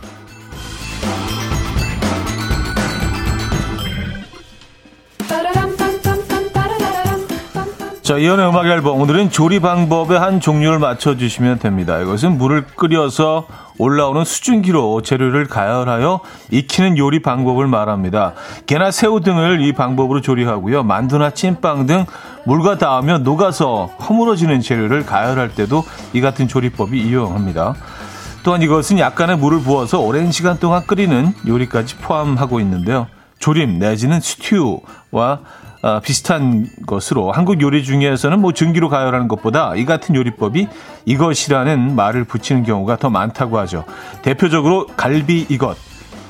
[8.05, 9.01] 자, 이연의 음악 앨범.
[9.01, 11.99] 오늘은 조리 방법의 한 종류를 맞춰주시면 됩니다.
[11.99, 13.47] 이것은 물을 끓여서
[13.79, 16.19] 올라오는 수증기로 재료를 가열하여
[16.51, 18.33] 익히는 요리 방법을 말합니다.
[18.67, 20.83] 게나 새우 등을 이 방법으로 조리하고요.
[20.83, 22.05] 만두나 찐빵 등
[22.45, 27.73] 물과 닿으면 녹아서 허물어지는 재료를 가열할 때도 이 같은 조리법이 이용합니다.
[28.43, 33.07] 또한 이것은 약간의 물을 부어서 오랜 시간 동안 끓이는 요리까지 포함하고 있는데요.
[33.39, 35.39] 조림 내지는 스튜와
[35.85, 40.67] 어, 비슷한 것으로 한국 요리 중에서는 뭐 증기로 가열하는 것보다 이 같은 요리법이
[41.05, 43.85] 이것이라는 말을 붙이는 경우가 더 많다고 하죠.
[44.23, 45.77] 대표적으로 갈비 이것,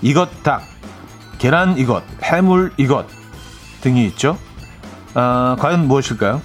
[0.02, 0.62] 이것 닭,
[1.38, 3.08] 계란 이것, 해물 이것
[3.80, 4.38] 등이 있죠.
[5.14, 6.42] 어, 과연 무엇일까요?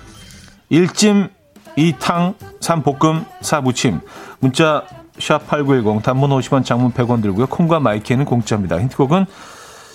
[0.70, 1.30] 1찜,
[1.76, 4.02] 2탕, 3볶음, 4무침.
[4.38, 4.84] 문자
[5.18, 7.48] 샵8910 단문 50원 장문 100원 들고요.
[7.48, 8.78] 콩과 마이K는 공짜입니다.
[8.78, 9.26] 힌트곡은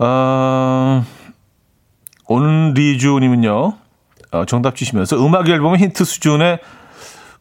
[0.05, 1.05] 아,
[2.27, 3.77] 온리주님은요,
[4.31, 6.59] 어, 정답 주시면서 음악 앨범 힌트 수준의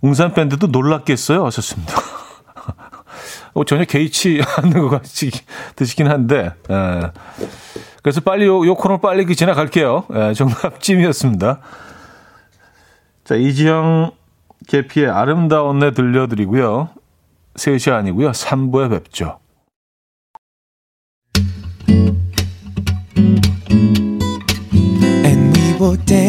[0.01, 1.45] 웅산 밴드도 놀랐겠어요.
[1.47, 1.95] 하셨습니다.
[3.55, 5.31] 어, 전혀 개의치 않는 것 같이
[5.77, 7.11] 드시긴 한데, 예.
[8.03, 10.07] 그래서 빨리 요, 요 코너 빨리 그 지나갈게요.
[10.15, 11.61] 예, 정답 찜이었습니다.
[13.25, 14.13] 자, 이지영
[14.69, 16.91] 계피의 아름다운 내 들려드리고요.
[17.55, 18.31] 3시 아니고요.
[18.33, 19.42] 3부에 뵙죠.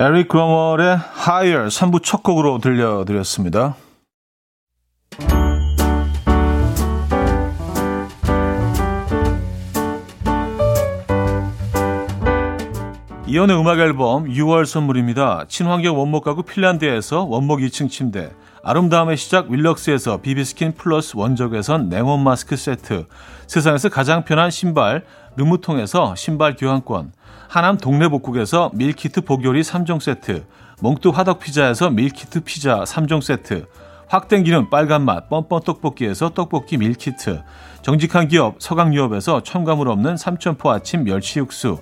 [0.00, 3.74] 에릭 크로멀의 Higher 3부 첫 곡으로 들려드렸습니다.
[13.26, 15.46] 이연의 음악 앨범 6월 선물입니다.
[15.48, 18.30] 친환경 원목 가구 핀란드에서 원목 2층 침대,
[18.62, 23.06] 아름다움의 시작 윌럭스에서 비비스킨 플러스 원적외선 냉온 마스크 세트,
[23.48, 25.04] 세상에서 가장 편한 신발
[25.36, 27.12] 르무통에서 신발 교환권,
[27.48, 30.44] 하남 동네복국에서 밀키트 복요리 3종 세트,
[30.80, 33.66] 몽뚜 화덕피자에서 밀키트 피자 3종 세트,
[34.06, 37.42] 확 땡기는 빨간맛 뻔뻔 떡볶이에서 떡볶이 밀키트,
[37.80, 41.78] 정직한 기업 서강유업에서 첨가물 없는 삼천포 아침 멸치 육수,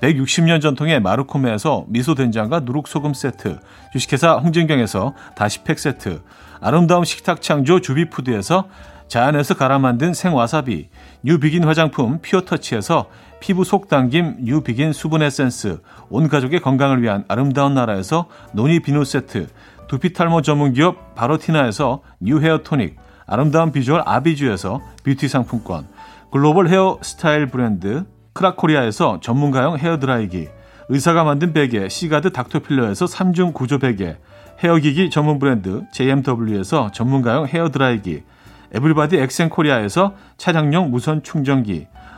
[0.00, 3.58] 160년 전통의 마르코메에서 미소된장과 누룩소금 세트,
[3.92, 6.22] 주식회사 홍진경에서 다시팩 세트,
[6.60, 8.68] 아름다운 식탁 창조 주비푸드에서
[9.08, 10.90] 자연에서 갈아 만든 생와사비,
[11.24, 13.06] 뉴비긴 화장품 피어터치에서
[13.40, 19.48] 피부 속 당김 뉴비긴 수분 에센스, 온 가족의 건강을 위한 아름다운 나라에서 노니 비누 세트,
[19.86, 22.96] 두피 탈모 전문 기업 바로티나에서 뉴 헤어 토닉,
[23.26, 25.86] 아름다운 비주얼 아비주에서 뷰티 상품권,
[26.30, 30.48] 글로벌 헤어 스타일 브랜드 크라코리아에서 전문가용 헤어 드라이기,
[30.90, 34.16] 의사가 만든 베개 시가드 닥터필러에서 3중 구조 베개,
[34.62, 38.24] 헤어기기 전문 브랜드 JMW에서 전문가용 헤어 드라이기,
[38.72, 41.86] 에블바디 엑센코리아에서 차량용 무선 충전기,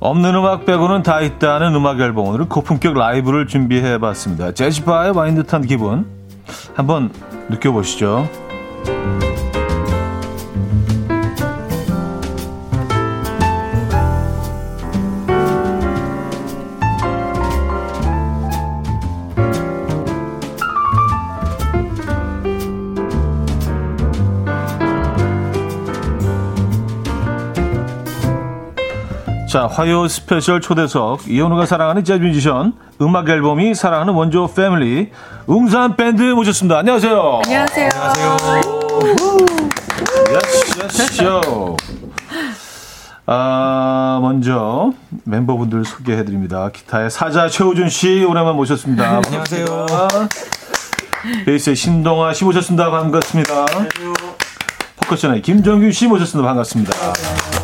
[0.00, 4.52] 없는 음악 빼고는 다 있다는 음악 앨범 오늘은 고품격 라이브를 준비해 봤습니다.
[4.52, 6.06] 재즈바에 와인 듯한 기분
[6.74, 7.10] 한번
[7.50, 8.26] 느껴보시죠.
[29.50, 35.10] 자, 화요 스페셜 초대석 이현우가 사랑하는 재즈 뮤지션 음악 앨범이 사랑하는 원조 패밀리
[35.48, 36.78] 웅산 밴드 모셨습니다.
[36.78, 37.40] 안녕하세요.
[37.46, 37.88] 안녕하세요.
[38.00, 38.60] 안녕하세요.
[40.30, 41.76] Yes, yes, show.
[43.26, 44.92] 아, 먼저
[45.24, 46.70] 멤버분들 소개해 드립니다.
[46.72, 49.20] 기타의 사자 최우준 씨 오랜만 모셨습니다.
[49.26, 49.86] 안녕하세요.
[51.44, 52.88] 베이스의 신동아 씨 모셨습니다.
[52.92, 53.52] 반갑습니다.
[53.52, 54.12] 안녕하세요.
[54.98, 56.46] 퍼커션의 김정규 씨 모셨습니다.
[56.46, 56.92] 반갑습니다.
[56.92, 57.59] 자,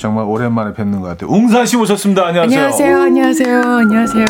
[0.00, 1.30] 정말 오랜만에 뵙는 것 같아요.
[1.30, 2.26] 웅산 씨 오셨습니다.
[2.28, 2.62] 안녕하세요.
[2.62, 3.02] 안녕하세요.
[3.02, 3.60] 안녕하세요.
[3.60, 4.24] 안녕하세요.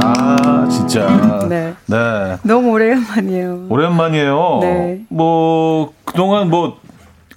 [0.00, 1.44] 아, 진짜.
[1.48, 1.74] 네.
[1.86, 2.36] 네.
[2.44, 3.66] 너무 오랜만이에요.
[3.68, 4.58] 오랜만이에요.
[4.62, 5.00] 네.
[5.08, 6.78] 뭐, 그동안 뭐,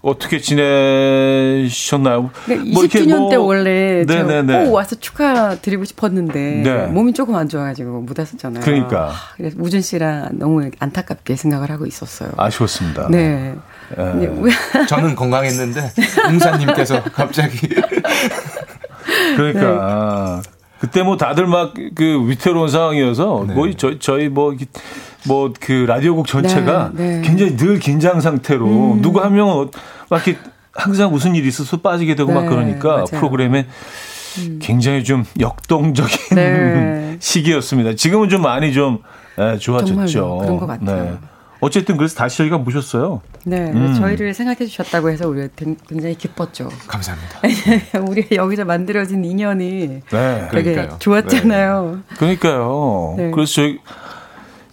[0.02, 2.32] 어떻게 지내셨나요?
[2.48, 4.66] 네, 20주년 뭐, 때 원래 네네네.
[4.66, 6.88] 꼭 와서 축하드리고 싶었는데 네.
[6.88, 8.64] 몸이 조금 안 좋아가지고 못 왔었잖아요.
[8.64, 9.10] 그러니까.
[9.10, 12.32] 아, 그래서 우준 씨랑 너무 안타깝게 생각을 하고 있었어요.
[12.36, 13.10] 아쉬웠습니다.
[13.10, 13.56] 네.
[13.96, 14.30] 네.
[14.90, 15.92] 저는 건강했는데
[16.30, 17.68] 웅사님께서 갑자기
[19.36, 20.52] 그러니까 네.
[20.82, 23.54] 그때 뭐 다들 막 그 위태로운 상황이어서 네.
[23.54, 24.54] 뭐 저희 저희 뭐
[25.28, 27.22] 뭐 그 라디오국 전체가 네, 네.
[27.22, 28.65] 굉장히 늘 긴장 상태로
[28.96, 29.02] 음.
[29.04, 29.70] 누구 한 명은
[30.10, 30.39] 막 이렇게
[30.74, 33.06] 항상 무슨 일이 있어서 빠지게 되고 막 네, 그러니까 맞아요.
[33.06, 33.67] 프로그램에
[34.39, 34.60] 음.
[34.62, 37.17] 굉장히 좀 역동적인 네.
[37.22, 37.94] 시기였습니다.
[37.96, 39.00] 지금은 좀 많이 좀
[39.38, 40.38] 네, 좋아졌죠.
[40.39, 41.04] 그런 것 같아요.
[41.04, 41.13] 네.
[41.60, 43.22] 어쨌든 그래서 다시 저희가 모셨어요.
[43.43, 43.95] 네, 음.
[43.95, 45.47] 저희를 생각해 주셨다고 해서 우리가
[45.88, 46.69] 굉장히 기뻤죠.
[46.88, 47.39] 감사합니다.
[48.08, 50.99] 우리 여기서 만들어진 인연이 네, 되게 그러니까요.
[50.99, 52.01] 좋았잖아요.
[52.10, 52.15] 네.
[52.17, 53.15] 그러니까요.
[53.17, 53.32] 네.
[53.32, 53.80] 그래서 저희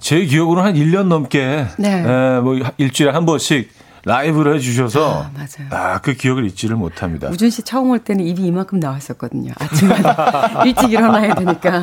[0.01, 2.03] 제 기억으로 한 1년 넘게 네.
[2.03, 3.71] 네, 뭐 일주일에 한 번씩
[4.09, 5.69] 라이브를 해주셔서 아, 맞아요.
[5.71, 7.29] 아, 그 기억을 잊지를 못합니다.
[7.29, 9.53] 우준 씨 처음 올 때는 입이 이만큼 나왔었거든요.
[9.59, 11.83] 아침마다 일찍 일어나야 되니까.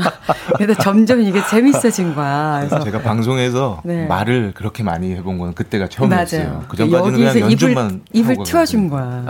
[0.58, 2.66] 그래서 점점 이게 재밌어진 거야.
[2.68, 4.08] 그래서 제가 방송에서 네.
[4.08, 6.66] 말을 그렇게 많이 해본 건 그때가 처음이었어요.
[6.68, 9.24] 그 전까지는 그냥 연주만 입을, 입을 틔워준 거야.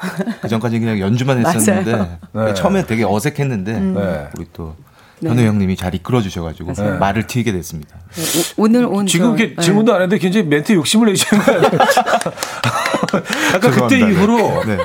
[0.00, 0.24] 네.
[0.40, 2.54] 그 전까지 그냥 연주만 했었는데 네.
[2.54, 4.28] 처음에 되게 어색했는데 음.
[4.38, 4.74] 우리 또
[5.20, 5.30] 네.
[5.30, 6.98] 현우 형님이 잘 이끌어 주셔가지고 네.
[6.98, 7.96] 말을 튀게 됐습니다.
[8.14, 8.22] 네,
[8.56, 11.62] 오, 늘온 지금 저, 질문도 안 했는데 굉장히 멘트 욕심을 내시는 거예요.
[13.54, 14.76] 아까 그때 이후로 네.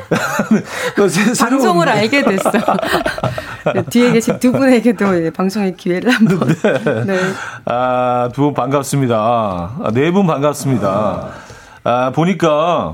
[1.39, 2.52] 방송을 알게 됐어.
[3.89, 6.48] 뒤에 계신 두 분에게도 방송의 기회를 한번.
[6.48, 7.04] 네.
[7.06, 7.20] 네.
[7.65, 9.15] 아, 두 분 반갑습니다.
[9.18, 11.30] 아, 네분 반갑습니다.
[11.84, 12.94] 아, 보니까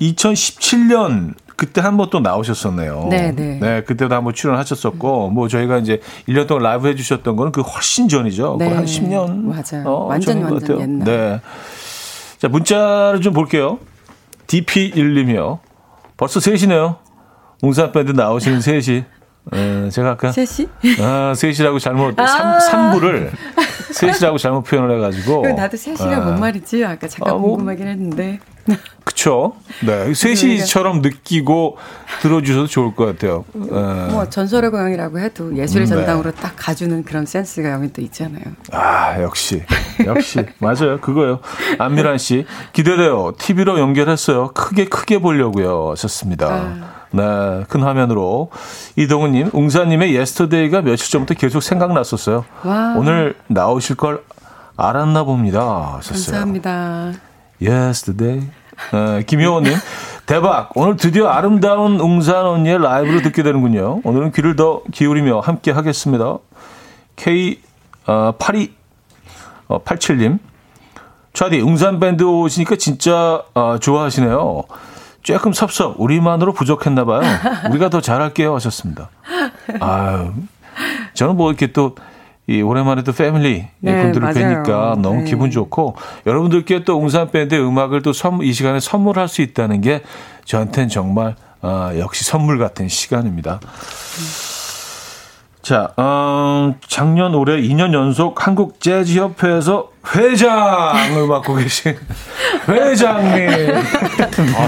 [0.00, 3.06] 2017년 그때 한 번 또 나오셨었네요.
[3.10, 3.58] 네, 네.
[3.60, 8.56] 네, 그때도 한번 출연하셨었고, 뭐 저희가 이제 1년 동안 라이브 해주셨던 거는 그 훨씬 전이죠.
[8.58, 8.68] 네.
[8.72, 9.44] 한 10년.
[9.44, 9.86] 맞아요.
[9.86, 11.04] 어, 완전 완전 옛날.
[11.04, 11.40] 네.
[12.38, 13.78] 자, 문자를 좀 볼게요.
[14.46, 15.58] DP1님이요.
[16.16, 16.96] 벌써 3시네요.
[17.62, 19.04] 웅산밴드 나오시는 3시.
[19.54, 20.68] 에, 제가 아까 3시?
[21.00, 23.30] 아, 3시라고 잘못 아~ 3, 3부를
[23.92, 26.20] 3시라고 잘못 표현을 해가지고 나도 3시가 아.
[26.20, 26.84] 뭔 말이지?
[26.84, 28.40] 아까 잠깐 아, 뭐, 궁금하긴 했는데
[29.04, 29.54] 그쵸.
[29.84, 30.10] 네.
[30.12, 31.76] 3시처럼 느끼고
[32.20, 33.44] 들어주셔도 좋을 것 같아요.
[33.52, 33.68] 네.
[33.70, 35.94] 뭐, 전설의 고향이라고 해도 예술의 네.
[35.94, 38.42] 전당으로 딱 가주는 그런 센스가 여기 또 있잖아요.
[38.70, 39.64] 아, 역시.
[40.06, 40.46] 역시.
[40.58, 41.00] 맞아요.
[41.00, 41.40] 그거요.
[41.78, 42.46] 안미란 씨.
[42.72, 43.32] 기대돼요.
[43.38, 44.52] TV로 연결했어요.
[44.52, 45.90] 크게, 크게 보려고요.
[45.90, 46.46] 하셨습니다.
[46.48, 47.01] 아.
[47.12, 48.50] 네, 큰 화면으로.
[48.96, 52.44] 이동훈님, 웅산님의 Yesterday가 며칠 전부터 계속 생각났었어요.
[52.64, 52.94] 와.
[52.96, 54.22] 오늘 나오실 걸
[54.76, 55.96] 알았나 봅니다.
[55.96, 56.24] 하셨어요.
[56.40, 57.12] 감사합니다.
[57.62, 58.48] Yesterday.
[58.92, 59.74] 어, 김효원님,
[60.26, 60.70] 대박!
[60.74, 64.00] 오늘 드디어 아름다운 웅산 언니의 라이브를 듣게 되는군요.
[64.02, 66.38] 오늘은 귀를 더 기울이며 함께 하겠습니다.
[67.16, 67.60] K,
[68.06, 68.74] 어, 82,
[69.68, 70.38] 어, 87님.
[71.34, 74.64] 차디, 웅산 밴드 오시니까 진짜, 어, 좋아하시네요.
[75.22, 77.20] 조금 섭섭, 우리만으로 부족했나 봐요.
[77.70, 78.54] 우리가 더 잘할게요.
[78.56, 79.08] 하셨습니다.
[79.80, 80.32] 아유,
[81.14, 81.94] 저는 뭐 이렇게 또,
[82.48, 84.34] 이 오랜만에 또 패밀리 네, 분들을 맞아요.
[84.34, 85.24] 뵈니까 너무 네.
[85.30, 85.94] 기분 좋고
[86.26, 88.10] 여러분들께 또 웅산 밴드의 음악을 또
[88.42, 90.02] 이 시간에 선물할 수 있다는 게
[90.44, 93.60] 저한테는 정말 어, 역시 선물 같은 시간입니다.
[93.62, 94.51] 음.
[95.62, 101.96] 자, 음, 작년 올해 2년 연속 한국 재즈 협회에서 회장을 맡고 계신
[102.68, 103.48] 회장님.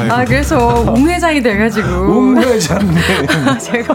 [0.09, 1.89] 아, 그래서 웅 회장이 돼가지고.
[1.89, 2.95] 웅 회장님.
[3.59, 3.95] 제가,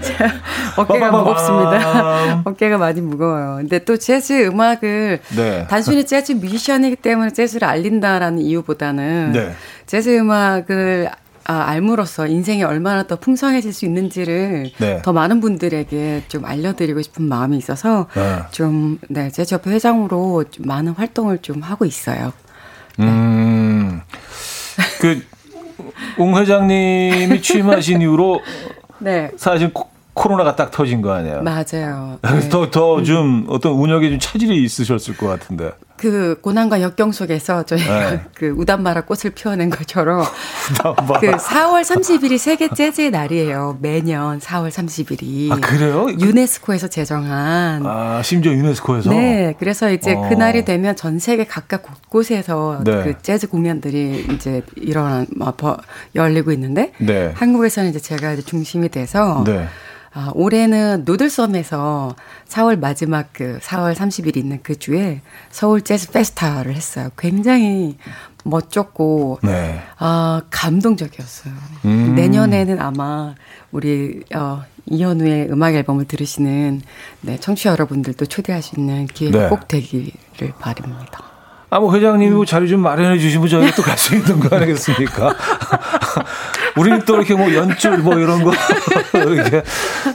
[0.00, 0.30] 제가
[0.76, 2.42] 어깨가 무겁습니다.
[2.44, 3.58] 어깨가 많이 무거워요.
[3.58, 5.66] 근데 또 재즈 음악을 네.
[5.70, 9.52] 단순히 재즈 뮤지션이기 때문에 재즈를 알린다라는 이유보다는 네.
[9.86, 11.10] 재즈 음악을
[11.50, 15.00] 아, 알므로써 인생이 얼마나 더 풍성해질 수 있는지를 네.
[15.02, 18.40] 더 많은 분들에게 좀 알려드리고 싶은 마음이 있어서 네.
[18.50, 22.34] 좀, 네, 제접회 회장으로 좀 많은 활동을 좀 하고 있어요.
[22.98, 23.06] 네.
[23.06, 24.02] 음,
[25.00, 25.24] 그,
[26.18, 28.42] 웅 회장님이 취임하신 이후로
[28.98, 29.30] 네.
[29.38, 29.72] 사실
[30.12, 31.40] 코로나가 딱 터진 거 아니에요?
[31.42, 32.18] 맞아요.
[32.24, 32.48] 네.
[32.50, 35.70] 더, 더 좀 어떤 운영에 좀 차질이 있으셨을 것 같은데.
[35.98, 38.20] 그 고난과 역경 속에서 저희가 네.
[38.34, 40.24] 그 우단마라 꽃을 피워낸 것처럼
[41.20, 43.78] 그 4월 30일이 세계 재즈의 날이에요.
[43.80, 45.52] 매년 4월 30일이.
[45.52, 46.06] 아, 그래요?
[46.08, 47.84] 유네스코에서 제정한.
[47.84, 49.10] 아, 심지어 유네스코에서?
[49.10, 49.54] 네.
[49.58, 50.28] 그래서 이제 어.
[50.28, 53.02] 그날이 되면 전 세계 각각 곳곳에서 네.
[53.02, 55.76] 그 재즈 공연들이 이제 일어난, 뭐,
[56.14, 57.32] 열리고 있는데 네.
[57.34, 59.66] 한국에서는 이제 제가 이제 중심이 돼서 네.
[60.12, 62.16] 아, 올해는 노들섬에서
[62.48, 67.10] 4월 마지막 그 4월 30일 있는 그 주에 서울 재즈 페스타를 했어요.
[67.18, 67.96] 굉장히
[68.44, 69.82] 멋졌고 네.
[69.98, 71.52] 아, 감동적이었어요.
[71.84, 72.14] 음.
[72.14, 73.34] 내년에는 아마
[73.70, 76.80] 우리 어 이현우의 음악 앨범을 들으시는
[77.20, 79.48] 네, 청취자 여러분들도 초대할 수 있는 기회가 네.
[79.50, 81.22] 꼭 되기를 바랍니다.
[81.70, 82.46] 아, 뭐, 회장님이 음.
[82.46, 85.34] 자리 좀 마련해 주시면 저희가 또 갈 수 있는 거 아니겠습니까?
[86.78, 88.52] 우리는 또 이렇게 뭐 연출 뭐 이런 거
[89.14, 89.62] 이렇게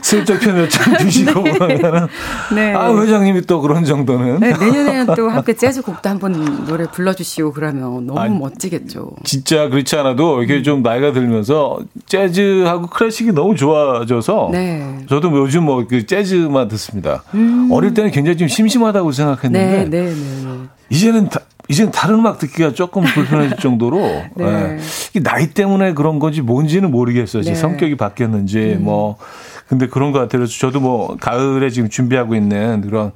[0.02, 1.52] 슬쩍 편을 좀 주시고 네.
[1.52, 2.08] 그러면은
[2.54, 2.74] 네.
[2.74, 8.06] 아 회장님이 또 그런 정도는 네, 내년에는 또 함께 재즈 곡도 한번 노래 불러주시고 그러면
[8.06, 9.10] 너무 아니, 멋지겠죠.
[9.24, 10.62] 진짜 그렇지 않아도 이렇게 음.
[10.64, 14.98] 좀 나이가 들면서 재즈하고 클래식이 너무 좋아져서 네.
[15.08, 17.22] 저도 요즘 뭐 그 재즈만 듣습니다.
[17.34, 17.68] 음.
[17.70, 20.58] 어릴 때는 굉장히 좀 심심하다고 생각했는데 네, 네, 네, 네.
[20.88, 23.98] 이제는 다, 이제는 다른 음악 듣기가 조금 불편해질 정도로
[24.36, 24.76] 네.
[25.14, 25.20] 네.
[25.22, 27.42] 나이 때문에 그런 건지 뭔지는 모르겠어요.
[27.42, 27.56] 제 네.
[27.56, 28.84] 성격이 바뀌었는지 음.
[28.84, 29.16] 뭐
[29.66, 30.40] 근데 그런 것 같아요.
[30.40, 33.12] 그래서 저도 뭐 가을에 지금 준비하고 있는 그런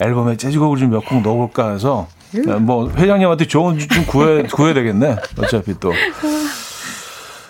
[0.00, 2.66] 앨범에 재즈곡을 좀 몇 곡 넣어볼까 해서 음.
[2.66, 5.16] 뭐 회장님한테 좋은 좀 구해 구해야 되겠네.
[5.38, 5.92] 어차피 또.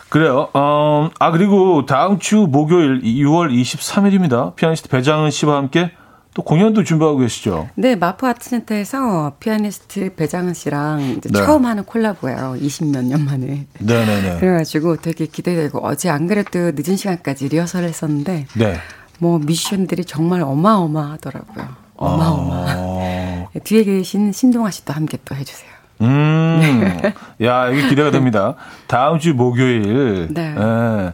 [0.09, 0.49] 그래요.
[0.55, 4.55] 어, 아 그리고 다음 주 목요일 6월 23일입니다.
[4.55, 5.91] 피아니스트 배장은 씨와 함께
[6.37, 7.71] 또 공연도 준비하고 계시죠?
[7.77, 11.33] 네, 마포 아트센터에서 피아니스트 배장은 씨랑 네.
[11.33, 12.57] 처음 하는 콜라보예요.
[12.61, 13.47] 20몇 년 만에.
[13.47, 14.39] 네, 네, 네.
[14.39, 18.77] 그래가지고 되게 기대되고 어제 안 그래도 늦은 시간까지 리허설을 했었는데, 네.
[19.19, 21.69] 뭐 미션들이 정말 어마어마하더라고요.
[21.97, 22.55] 어마어마.
[22.69, 23.47] 아.
[23.65, 25.71] 뒤에 계신 신동아 씨도 함께 또 해주세요.
[26.03, 27.01] 음,
[27.41, 28.57] 야, 이게 기대가 됩니다.
[28.89, 30.29] 다음 주 목요일.
[30.33, 30.55] 네.
[30.55, 31.13] 예.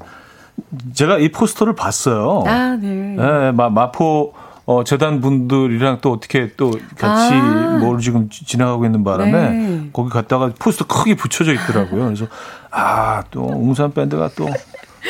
[0.94, 2.42] 제가 이 포스터를 봤어요.
[2.44, 3.16] 아, 네.
[3.16, 7.78] 예, 마, 마포 어, 재단 분들이랑 또 어떻게 또 같이 아.
[7.80, 9.88] 뭘 지금 지나가고 있는 바람에 네.
[9.92, 12.04] 거기 갔다가 포스터 크게 붙여져 있더라고요.
[12.04, 12.26] 그래서
[12.70, 14.48] 아, 또 웅산 밴드가 또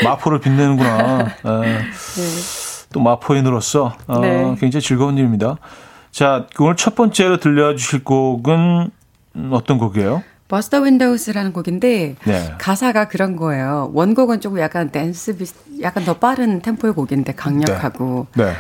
[0.04, 1.28] 마포를 빛내는구나.
[1.42, 1.80] 아, 네.
[2.92, 4.56] 또 마포인으로서 어, 네.
[4.58, 5.56] 굉장히 즐거운 일입니다.
[6.10, 8.90] 자, 오늘 첫 번째로 들려주실 곡은
[9.50, 10.22] 어떤 곡이에요?
[10.48, 12.54] Bust Your Windows라는 곡인데 네.
[12.58, 13.90] 가사가 그런 거예요.
[13.94, 18.52] 원곡은 조금 약간 댄스 비슷, 약간 더 빠른 템포의 곡인데 강력하고 네.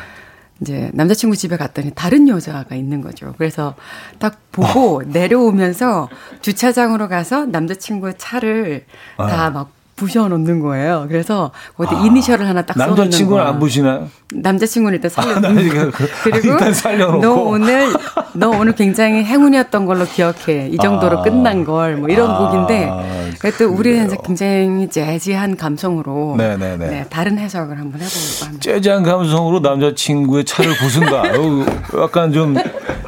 [0.62, 0.72] 네.
[0.78, 3.34] 이제 남자친구 집에 갔더니 다른 여자가 있는 거죠.
[3.36, 3.74] 그래서
[4.18, 5.02] 딱 보고 어.
[5.04, 6.08] 내려오면서
[6.40, 8.84] 주차장으로 가서 남자친구의 차를
[9.16, 9.26] 어.
[9.26, 11.04] 다막 부셔 놓는 거예요.
[11.08, 14.08] 그래서 어디 아, 이니셜을 하나 딱 써놓는 남자친구는 안 부시나요?
[14.32, 15.36] 남자친구는 일단 살려.
[15.36, 15.90] 아,
[16.24, 17.20] 그리고 일단 살려놓고.
[17.20, 17.92] 너 오늘
[18.32, 20.68] 너 오늘 굉장히 행운이었던 걸로 기억해.
[20.72, 26.36] 이 정도로 아, 끝난 걸 뭐 이런 아, 곡인데 그래도 우리는 이제 굉장히 재즈한 감성으로
[26.36, 26.88] 네네네.
[26.88, 28.60] 네, 다른 해석을 한번 해보려고 합니다.
[28.60, 31.22] 재즈한 감성으로 남자친구의 차를 부순다.
[32.02, 32.56] 약간 좀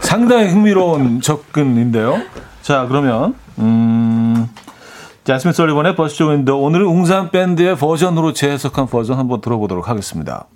[0.00, 2.20] 상당히 흥미로운 접근인데요.
[2.62, 4.48] 자 그러면 음.
[5.24, 10.46] 자스민 솔리번의 버스트 윈도 오늘은 웅산 밴드의 버전으로 재해석한 버전 한번 들어보도록 하겠습니다.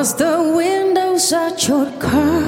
[0.00, 2.42] Burst the windows at your car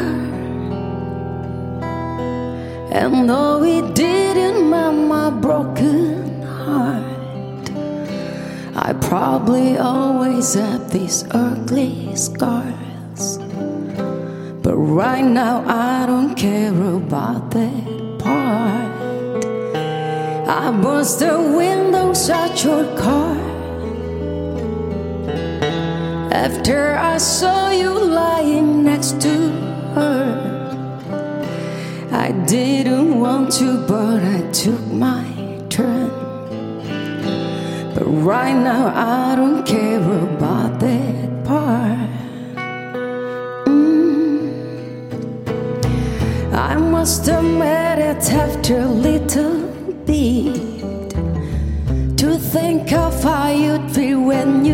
[2.90, 7.68] And though it didn't mend my broken heart,
[8.74, 13.36] I probably always have these ugly scars.
[14.62, 19.44] But right now, I don't care about that part.
[20.48, 23.41] I burst the windows at your car.
[26.32, 29.50] After I saw you lying next to
[29.96, 30.24] her.
[32.10, 35.26] I didn't want to, but I took my
[35.68, 36.08] turn.
[37.94, 42.08] But right now, I don't care about that part.
[43.66, 44.54] Mm.
[46.54, 49.66] I must admit it after a little
[50.06, 51.10] bit
[52.16, 53.81] to think of how you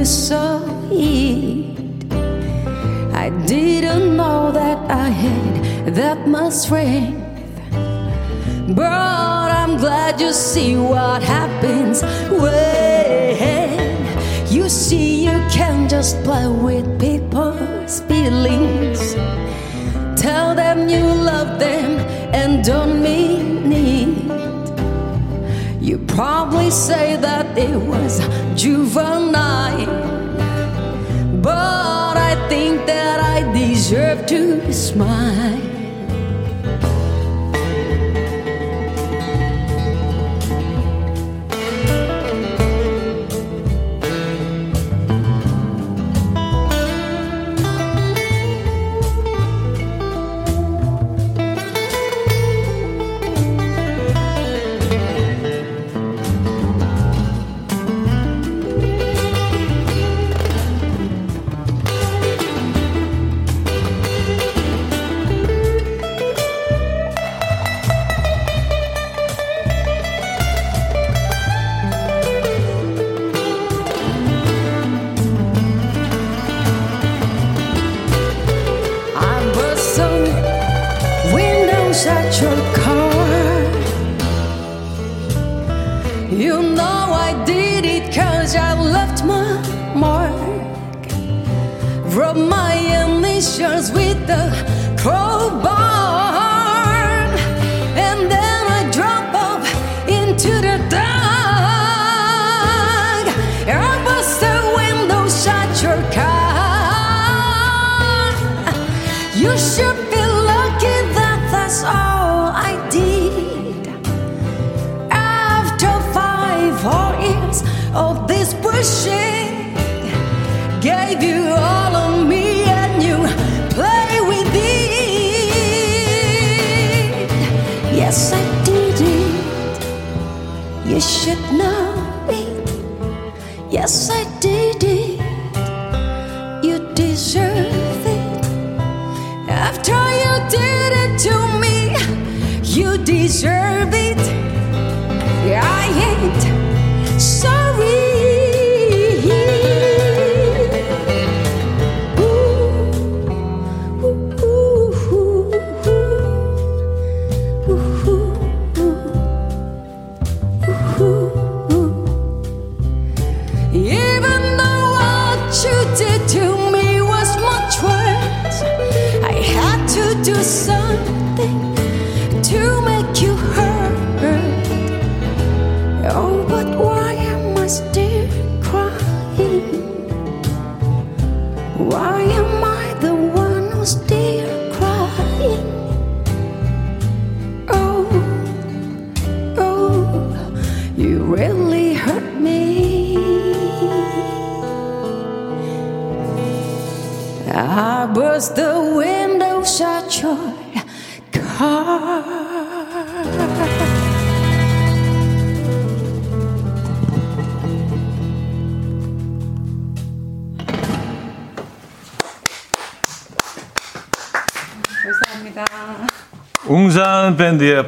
[0.08, 1.76] saw it.
[3.12, 7.20] I didn't know that I had that much strength.
[8.74, 13.36] But I'm glad you see what happens when
[14.48, 19.14] you see you can just play with people's feelings.
[20.18, 21.98] Tell them you love them
[22.32, 24.27] and don't mean it.
[25.88, 28.20] You probably say that it was
[28.54, 29.86] juvenile,
[31.40, 35.77] but I think that I deserve to smile.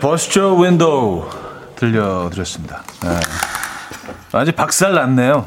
[0.01, 1.29] Bust Your Window
[1.77, 2.83] 들려드렸습니다.
[3.03, 3.21] 네.
[4.33, 5.47] 아주 박살 났네요.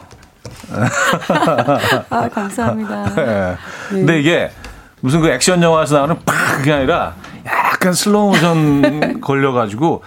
[2.09, 3.05] 아, 감사합니다.
[3.15, 3.25] 네.
[3.25, 3.55] 네.
[3.89, 4.51] 근데 이게
[5.01, 7.13] 무슨 그 액션 영화에서 나오는 팍 그게 아니라
[7.45, 10.03] 약간 슬로우 모션 걸려가지고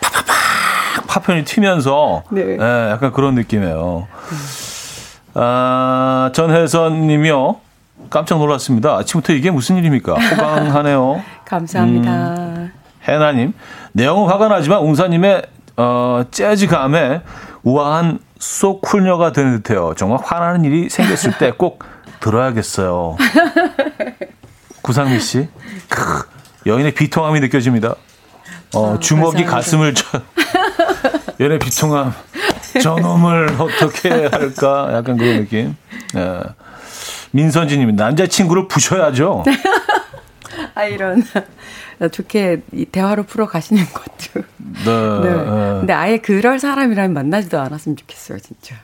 [0.00, 2.56] 팍팍팍 파편이 튀면서 네.
[2.58, 4.06] 예, 약간 그런 느낌이에요.
[5.34, 7.56] 아, 전혜선 님이요.
[8.10, 8.96] 깜짝 놀랐습니다.
[8.96, 10.14] 아침부터 이게 무슨 일입니까?
[10.14, 11.22] 호강하네요.
[11.44, 12.10] 감사합니다.
[12.10, 12.47] 음,
[13.08, 13.52] 해나님,
[13.92, 15.42] 내용은 화가 나지만 웅사님의
[15.76, 17.22] 어, 재즈감에
[17.62, 19.94] 우아한 쏙쿨녀가 되는 듯해요.
[19.96, 21.82] 정말 화나는 일이 생겼을 때 꼭
[22.20, 23.16] 들어야겠어요.
[24.82, 25.48] 구상미 씨.
[25.88, 26.24] 크,
[26.66, 27.94] 여인의 비통함이 느껴집니다.
[28.74, 30.20] 어, 아, 주먹이 가슴을 쳐.
[31.40, 32.12] 여인의 비통함.
[32.82, 34.90] 저놈을 어떻게 할까?
[34.92, 35.76] 약간 그런 느낌.
[36.16, 36.40] 예.
[37.30, 39.44] 민선지님, 남자친구를 부셔야죠.
[40.74, 41.22] 아, 이런.
[42.06, 44.44] 좋게 대화로 풀어 가시는 것도.
[44.84, 45.20] 네.
[45.22, 45.36] 네.
[45.36, 45.44] 네.
[45.80, 48.76] 근데 아예 그럴 사람이라면 만나지도 않았으면 좋겠어요, 진짜.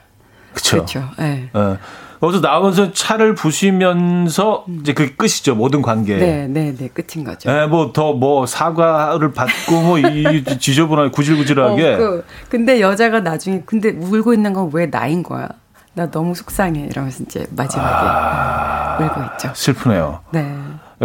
[0.52, 1.08] 그렇죠.
[1.18, 1.48] 네.
[1.52, 1.76] 네.
[2.20, 4.78] 거기서 나오면서 차를 부시면서 음.
[4.80, 5.54] 이제 그게 끝이죠.
[5.54, 6.16] 모든 관계.
[6.16, 6.88] 네, 네, 네.
[6.88, 7.50] 끝인 거죠.
[7.52, 11.92] 네, 뭐 더뭐 뭐 사과를 받고 뭐 이 지저분하게 구질구질하게.
[11.94, 15.48] 어, 그, 근데 여자가 나중에 근데 울고 있는 건 왜 나인 거야?
[15.92, 19.50] 나 너무 속상해 이러면서 이제 마지막에 아, 울고 있죠.
[19.54, 20.20] 슬프네요.
[20.32, 20.56] 네.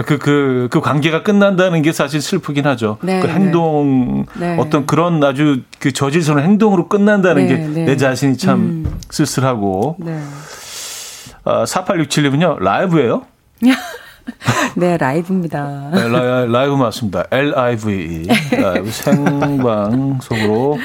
[0.05, 2.97] 그, 그, 그 관계가 끝난다는 게 사실 슬프긴 하죠.
[3.01, 3.33] 네, 그 네.
[3.33, 4.57] 행동, 네.
[4.59, 7.97] 어떤 그런 아주 그 저질스러운 행동으로 끝난다는 네, 게내 네.
[7.97, 8.99] 자신이 참 음.
[9.09, 9.97] 쓸쓸하고.
[9.99, 10.19] 네.
[11.43, 13.23] 아, 4867님은요, 라이브예요
[14.75, 15.89] 네, 라이브입니다.
[15.93, 17.23] 네, 라, 이브 맞습니다.
[17.31, 18.27] L-I-V-E.
[18.61, 20.77] 라이브 생방송으로,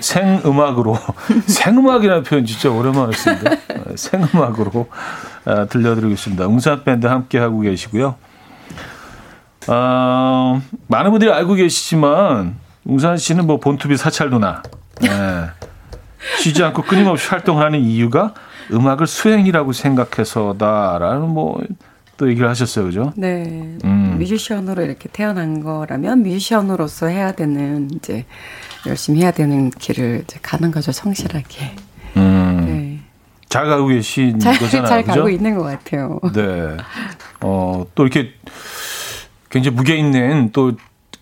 [0.00, 0.96] 생음악으로.
[1.46, 3.50] 생음악이라는 표현 진짜 오랜만에 씁니다.
[3.96, 4.86] 생음악으로
[5.44, 6.46] 아, 들려드리고 있습니다.
[6.46, 8.14] 웅산밴드 함께하고 계시고요.
[9.68, 14.62] 어, 많은 분들이 알고 계시지만, 웅산 씨는 뭐 본투비 사찰 누나.
[15.00, 15.08] 네.
[16.38, 18.32] 쉬지 않고 끊임없이 활동을 하는 이유가
[18.70, 21.60] 음악을 수행이라고 생각해서다라는 뭐
[22.22, 23.12] 또 얘기를 하셨어요, 그죠?
[23.16, 23.76] 네.
[23.84, 24.16] 음.
[24.16, 28.24] 뮤지션으로 이렇게 태어난 거라면 뮤지션으로서 해야 되는 이제
[28.86, 31.74] 열심히 해야 되는 길을 이제 가는 거죠, 성실하게.
[32.18, 32.64] 음.
[32.64, 33.00] 네.
[33.48, 34.88] 잘 가고 계신 잘, 거잖아요.
[34.88, 36.20] 잘 가고 있는 것 같아요.
[36.32, 36.76] 네.
[37.40, 38.34] 어, 또 이렇게
[39.52, 40.72] 굉장히 무게 있는 또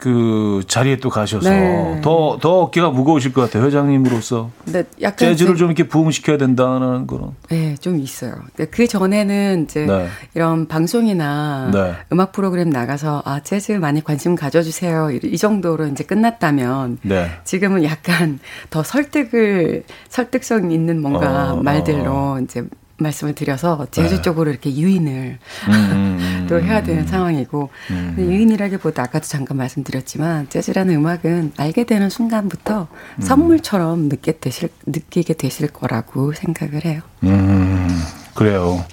[0.00, 2.00] 그 자리에 또 가셔서 네.
[2.02, 3.66] 더, 더 어깨가 무거우실 것 같아요.
[3.66, 4.50] 회장님으로서.
[4.64, 7.34] 네, 약간 재즈를 좀 이렇게 부흥시켜야 된다는 그런.
[7.50, 8.34] 네, 좀 있어요.
[8.70, 10.08] 그 전에는 이제 네.
[10.34, 11.94] 이런 방송이나 네.
[12.12, 15.10] 음악 프로그램 나가서 아, 재즈 많이 관심 가져주세요.
[15.22, 17.30] 이 정도로 이제 끝났다면 네.
[17.44, 18.38] 지금은 약간
[18.70, 22.40] 더 설득을, 설득성 있는 뭔가 어, 말들로 어.
[22.42, 22.64] 이제
[23.02, 24.22] 말씀을 드려서 제주 네.
[24.22, 25.38] 쪽으로 이렇게 유인을
[25.68, 28.16] 음, 음, 음 또 해야 되는 음, 상황이고 음.
[28.18, 33.20] 유인이라기보다 아까도 잠깐 말씀드렸지만 재즈라는 음악은 알게 되는 순간부터 음.
[33.22, 37.02] 선물처럼 느끼게 되실 느끼게 되실 거라고 생각을 해요.
[37.22, 37.88] 음
[38.34, 38.84] 그래요.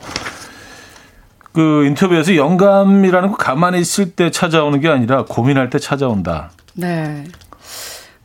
[1.53, 6.51] 그 인터뷰에서 영감이라는 거 가만히 있을 때 찾아오는 게 아니라 고민할 때 찾아온다.
[6.75, 7.23] 네.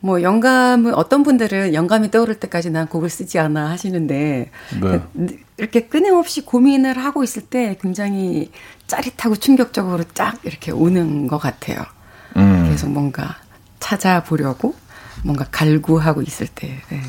[0.01, 4.51] 뭐 영감은 어떤 분들은 영감이 떠오를 때까지 난 곡을 쓰지 않아 하시는데
[4.83, 5.01] 네.
[5.63, 8.51] 이렇게 끊임없이 고민을 하고 있을 때 굉장히
[8.89, 11.85] 짜릿하고 충격적으로 쫙 이렇게 오는 것 같아요.
[12.37, 12.69] 음.
[12.69, 13.37] 계속 뭔가
[13.79, 14.75] 찾아보려고
[15.25, 16.81] 뭔가 갈구하고 있을 때.
[16.91, 17.01] 네.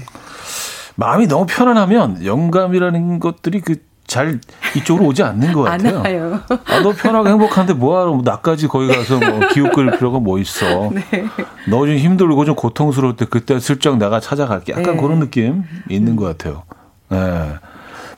[0.95, 4.39] 마음이 너무 편안하면 영감이라는 것들이 그 잘
[4.75, 5.97] 이쪽으로 오지 않는 것 같아요.
[5.99, 6.39] 안 와요.
[6.49, 10.91] 아, 너 편하고 행복한데 뭐하러 뭐 나까지 거기 가서 뭐 기웃 거릴 필요가 뭐 있어.
[10.93, 11.25] 네.
[11.67, 14.73] 너좀 힘들고 좀 고통스러울 때 그때 슬쩍 내가 찾아갈게.
[14.73, 15.01] 약간 네.
[15.01, 16.63] 그런 느낌 있는 것 같아요.
[17.09, 17.55] 네.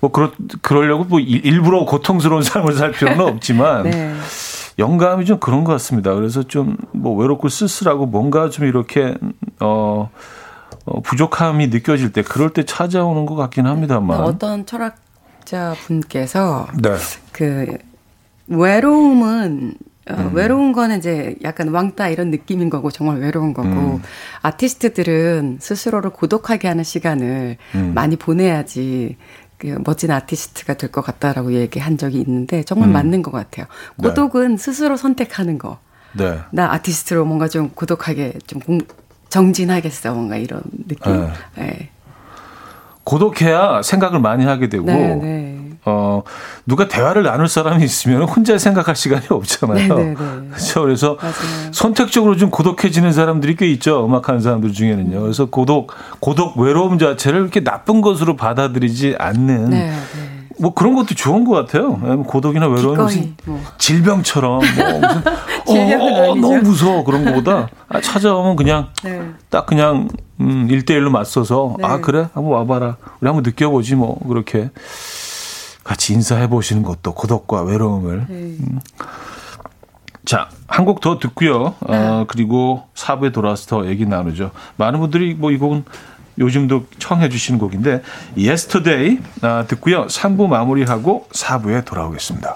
[0.05, 0.31] 뭐 그러
[0.61, 4.13] 그러려고 뭐 일부러 고통스러운 삶을 살 필요는 없지만 네.
[4.77, 6.13] 영감이 좀 그런 것 같습니다.
[6.13, 9.15] 그래서 좀 뭐 외롭고 쓸쓸하고 뭔가 좀 이렇게
[9.59, 10.09] 어,
[10.85, 14.95] 어 부족함이 느껴질 때 그럴 때 찾아오는 것 같긴 합니다만 어떤 철학
[15.45, 16.95] 청자분께서 네.
[17.31, 17.77] 그
[18.47, 19.73] 외로움은
[20.07, 20.35] 어, 음.
[20.35, 24.01] 외로운 거는 이제 약간 왕따 이런 느낌인 거고 정말 외로운 거고 음.
[24.43, 27.91] 아티스트들은 스스로를 고독하게 하는 시간을 음.
[27.95, 29.17] 많이 보내야지
[29.65, 32.93] 그 멋진 아티스트가 될 것 같다라고 얘기한 적이 있는데 정말 음.
[32.93, 33.65] 맞는 것 같아요.
[33.97, 34.07] 네.
[34.07, 34.57] 고독은 네.
[34.57, 35.79] 스스로 선택하는 거.
[36.13, 36.39] 네.
[36.51, 38.79] 나 아티스트로 뭔가 좀 고독하게 좀 공,
[39.29, 41.11] 정진하겠어 뭔가 이런 느낌.
[41.11, 41.29] 네.
[41.57, 41.89] 네.
[43.03, 45.64] 고독해야 생각을 많이 하게 되고 네, 네.
[45.85, 46.23] 어
[46.65, 49.95] 누가 대화를 나눌 사람이 있으면 혼자 생각할 시간이 없잖아요.
[49.95, 50.15] 네, 네, 네.
[50.15, 50.81] 그렇죠.
[50.81, 51.33] 그래서 맞아요.
[51.71, 54.03] 선택적으로 좀 고독해지는 사람들이 꽤 있죠.
[54.05, 55.21] 음악하는 사람들 중에는요.
[55.21, 59.93] 그래서 고독 고독 외로움 자체를 이렇게 나쁜 것으로 받아들이지 않는 네,
[60.59, 61.97] 뭐 그런 것도 좋은 것 같아요.
[62.23, 63.61] 고독이나 외로움이 무슨 뭐.
[63.77, 64.61] 질병처럼 뭐
[65.67, 69.21] 무슨 어, 어, 너무 무서워 그런 거보다 아, 찾아오면 그냥 네.
[69.49, 70.07] 딱 그냥
[70.39, 71.85] 음, 1대1로 맞서서 네.
[71.85, 74.69] 아 그래 한번 와봐라 우리 한번 느껴보지 뭐 그렇게
[75.85, 78.35] 같이 인사해 보시는 것도 고독과 외로움을 네.
[78.35, 78.79] 음.
[80.25, 81.75] 자, 한 곡 더 듣고요.
[81.81, 82.25] 어, 네.
[82.27, 84.51] 그리고 4부에 돌아와서 더 얘기 나누죠.
[84.77, 85.85] 많은 분들이 뭐 이 곡은
[86.39, 88.01] 요즘도 청해 주시는 곡인데
[88.35, 90.07] Yesterday 아, 듣고요.
[90.07, 92.55] 3부 마무리하고 4부에 돌아오겠습니다.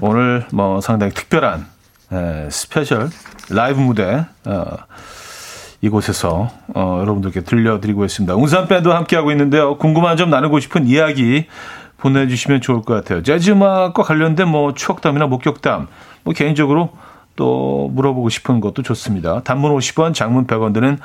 [0.00, 1.66] 오늘 뭐 상당히 특별한
[2.12, 3.08] 에, 스페셜
[3.50, 4.76] 라이브 무대 어,
[5.80, 8.34] 이곳에서 어, 여러분들께 들려드리고 있습니다.
[8.34, 9.78] 웅산 밴드 함께하고 있는데요.
[9.78, 11.46] 궁금한 점 나누고 싶은 이야기
[11.96, 13.22] 보내주시면 좋을 것 같아요.
[13.22, 15.88] 재즈 음악과 관련된 뭐 추억담이나 목격담,
[16.24, 16.90] 뭐 개인적으로
[17.36, 19.42] 또 물어보고 싶은 것도 좋습니다.
[19.42, 20.98] 단문 50원, 장문 100원 드는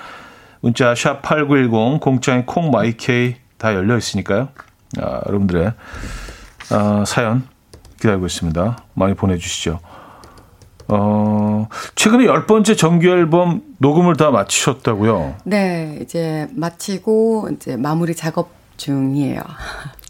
[0.60, 4.50] 문자 샵 8910, 공짜인 콩마이케이 다 열려 있으니까요.
[5.00, 5.74] 아, 여러분들의
[6.72, 7.44] 아, 사연
[8.02, 8.78] 기다리고 있습니다.
[8.95, 9.80] 많이 보내주시죠.
[10.88, 15.36] 어, 최근에 열 번째 정규 앨범 녹음을 다 마치셨다고요?
[15.45, 19.39] 네, 이제 마치고 이제 마무리 작업 중이에요.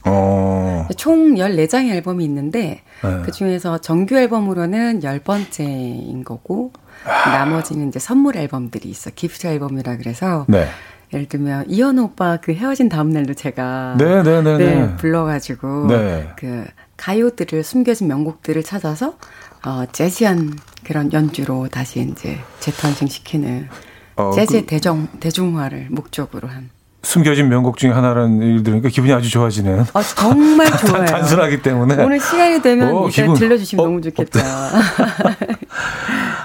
[0.05, 0.87] 어.
[0.97, 3.21] 총 14장의 앨범이 있는데 네.
[3.23, 6.71] 그 중에서 정규 앨범으로는 열 번째인 거고
[7.05, 7.29] 아.
[7.29, 9.11] 나머지는 이제 선물 앨범들이 있어.
[9.13, 10.65] 기프트 앨범이라 그래서 네.
[11.13, 14.95] 예를 들면 이현 오빠 그 헤어진 다음 날도 제가 네, 네, 네, 네, 네.
[14.95, 16.29] 불러가지고 네.
[16.37, 16.65] 그
[17.01, 19.15] 가요들을 숨겨진 명곡들을 찾아서
[19.65, 23.67] 어, 재즈한 그런 연주로 다시 이제 재탄생시키는
[24.17, 26.69] 어, 재즈 그, 대중 대중화를 목적으로 한
[27.01, 29.85] 숨겨진 명곡 중에 하나라는 일 들으니까 기분이 아주 좋아지는.
[29.93, 31.07] 아, 정말 좋아요.
[31.07, 32.03] 단순하기 때문에.
[32.03, 34.39] 오늘 시간이 되면 오, 기분, 들려주시면 어, 너무 좋겠다.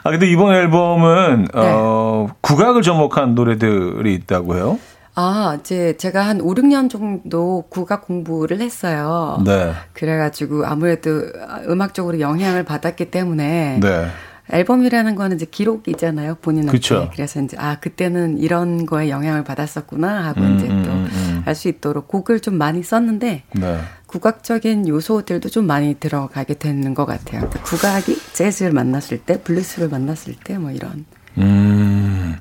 [0.03, 1.61] 아, 근데 이번 앨범은, 네.
[1.63, 4.79] 어, 국악을 접목한 노래들이 있다고 해요?
[5.19, 9.43] 아, 이제 제가 한 5, 6년 정도 국악 공부를 했어요.
[9.47, 9.73] 네.
[9.95, 11.23] 그래가지고 아무래도
[11.69, 13.81] 음악적으로 영향을 받았기 때문에.
[13.81, 14.09] 네.
[14.53, 16.73] 앨범이라는 거는 이제 기록이잖아요, 본인한테.
[16.73, 17.11] 그쵸.
[17.13, 20.93] 그래서 이제, 아, 그때는 이런 거에 영향을 받았었구나 하고 음, 이제 또
[21.51, 21.77] 알수 음, 음.
[21.77, 23.81] 있도록 곡을 좀 많이 썼는데, 네.
[24.07, 27.41] 국악적인 요소들도 좀 많이 들어가게 되는 것 같아요.
[27.41, 31.07] 그러니까 국악이 재즈를 만났을 때, 블루스를 만났을 때, 뭐 이런.
[31.39, 32.37] 음,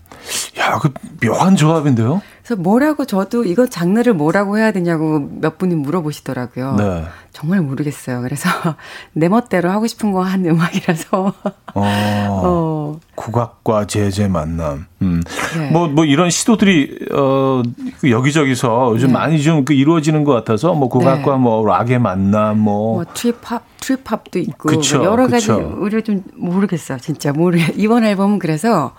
[0.59, 0.93] 야, 그
[1.25, 2.21] 묘한 조합인데요?
[2.45, 6.75] 그래서 뭐라고 저도 이거 장르를 뭐라고 해야 되냐고 몇 분이 물어보시더라고요.
[6.77, 7.05] 네.
[7.31, 8.21] 정말 모르겠어요.
[8.21, 8.47] 그래서
[9.13, 11.33] 내 멋대로 하고 싶은 거 한 음악이라서.
[11.73, 11.81] 어,
[12.29, 12.99] 어.
[13.15, 14.85] 국악과 재즈의 만남.
[15.01, 15.21] 음.
[15.57, 15.71] 네.
[15.71, 17.61] 뭐, 뭐 이런 시도들이, 어,
[17.99, 19.13] 그 여기저기서 요즘 네.
[19.13, 21.37] 많이 좀 그 이루어지는 것 같아서 뭐 국악과 네.
[21.39, 22.95] 뭐 락의 만남 뭐.
[22.95, 24.69] 뭐 트립합, 트립합도 있고.
[24.69, 25.51] 그쵸, 뭐 여러 가지.
[25.51, 26.99] 우리가 좀 모르겠어요.
[26.99, 28.93] 진짜 모르겠 이번 앨범은 그래서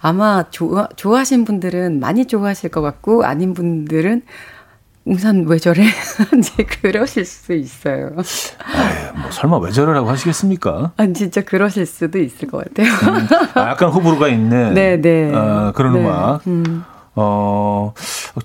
[0.00, 4.22] 아마 좋아, 좋아하신 분들은 많이 좋아하실 것 같고 아닌 분들은
[5.04, 5.82] 우선 왜 저래?
[6.38, 8.10] 이제 그러실 수 있어요.
[8.16, 10.92] 에이, 뭐 설마 왜 저래라고 하시겠습니까?
[10.96, 12.86] 아 진짜 그러실 수도 있을 것 같아요.
[12.86, 15.34] 음, 아, 약간 호불호가 있는 네, 네.
[15.34, 16.00] 어, 그런 네.
[16.00, 16.46] 음악.
[16.46, 16.84] 음.
[17.14, 17.92] 어,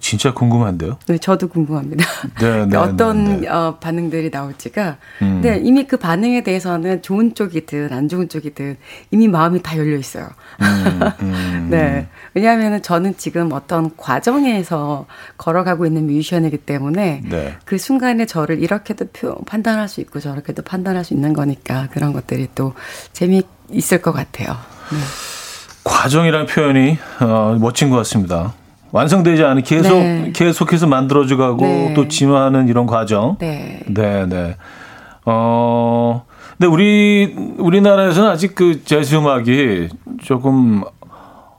[0.02, 0.98] 진짜 궁금한데요?
[1.08, 2.06] 네, 저도 궁금합니다.
[2.42, 3.48] 네, 네, 어떤 네, 네.
[3.48, 4.98] 어, 반응들이 나올지가.
[5.22, 5.40] 음.
[5.42, 8.78] 네, 이미 그 반응에 대해서는 좋은 쪽이든 안 좋은 쪽이든
[9.12, 10.28] 이미 마음이 다 열려 있어요.
[10.62, 11.68] 음, 음.
[11.72, 12.08] 네.
[12.34, 15.06] 왜냐하면 저는 지금 어떤 과정에서
[15.38, 17.56] 걸어가고 있는 뮤지션이기 때문에 네.
[17.64, 22.50] 그 순간에 저를 이렇게도 표, 판단할 수 있고 저렇게도 판단할 수 있는 거니까 그런 것들이
[22.54, 22.74] 또
[23.14, 24.50] 재미있을 것 같아요.
[24.92, 24.98] 네.
[25.88, 28.54] 과정이라는 표현이 어, 멋진 것 같습니다.
[28.92, 30.32] 완성되지 않은 계속 네.
[30.34, 31.94] 계속해서 만들어져가고 네.
[31.94, 33.38] 또 진화하는 이런 과정.
[33.40, 34.58] 네, 네, 네.
[35.26, 36.26] 어,
[36.58, 39.90] 근데 우리 우리나라에서는 아직 그 재즈 음악이
[40.24, 40.84] 조금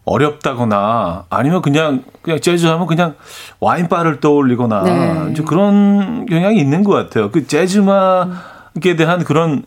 [0.05, 3.15] 어렵다거나 아니면 그냥 그냥 재즈 하면 그냥
[3.61, 5.33] 와인바를 떠올리거나 네.
[5.33, 7.31] 이제 그런 경향이 있는 것 같아요.
[7.31, 9.65] 그 재즈 음악에 대한 그런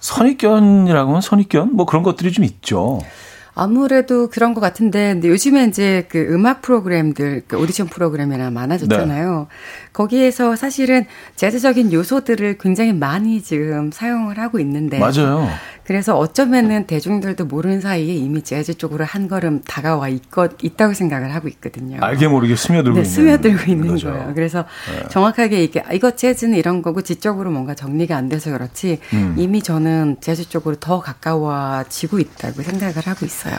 [0.00, 3.00] 선입견이라고 하면 선입견 뭐 그런 것들이 좀 있죠.
[3.54, 9.46] 아무래도 그런 것 같은데, 근데 요즘에 이제 그 음악 프로그램들, 그 오디션 프로그램이나 많아졌잖아요.
[9.48, 9.56] 네.
[9.92, 14.98] 거기에서 사실은 재즈적인 요소들을 굉장히 많이 지금 사용을 하고 있는데.
[14.98, 15.48] 맞아요.
[15.84, 21.48] 그래서 어쩌면은 대중들도 모르는 사이에 이미 재즈 쪽으로 한 걸음 다가와 있거, 있다고 생각을 하고
[21.48, 21.98] 있거든요.
[22.00, 23.14] 알게 모르게 스며들고 네, 있는.
[23.14, 24.10] 스며들고 있는 거죠.
[24.10, 24.32] 거예요.
[24.34, 25.08] 그래서 네.
[25.10, 29.34] 정확하게 이게, 아, 이거 재즈는 이런 거고 지적으로 뭔가 정리가 안 돼서 그렇지 음.
[29.36, 33.54] 이미 저는 재즈 쪽으로 더 가까워지고 있다고 생각을 하고 있어요.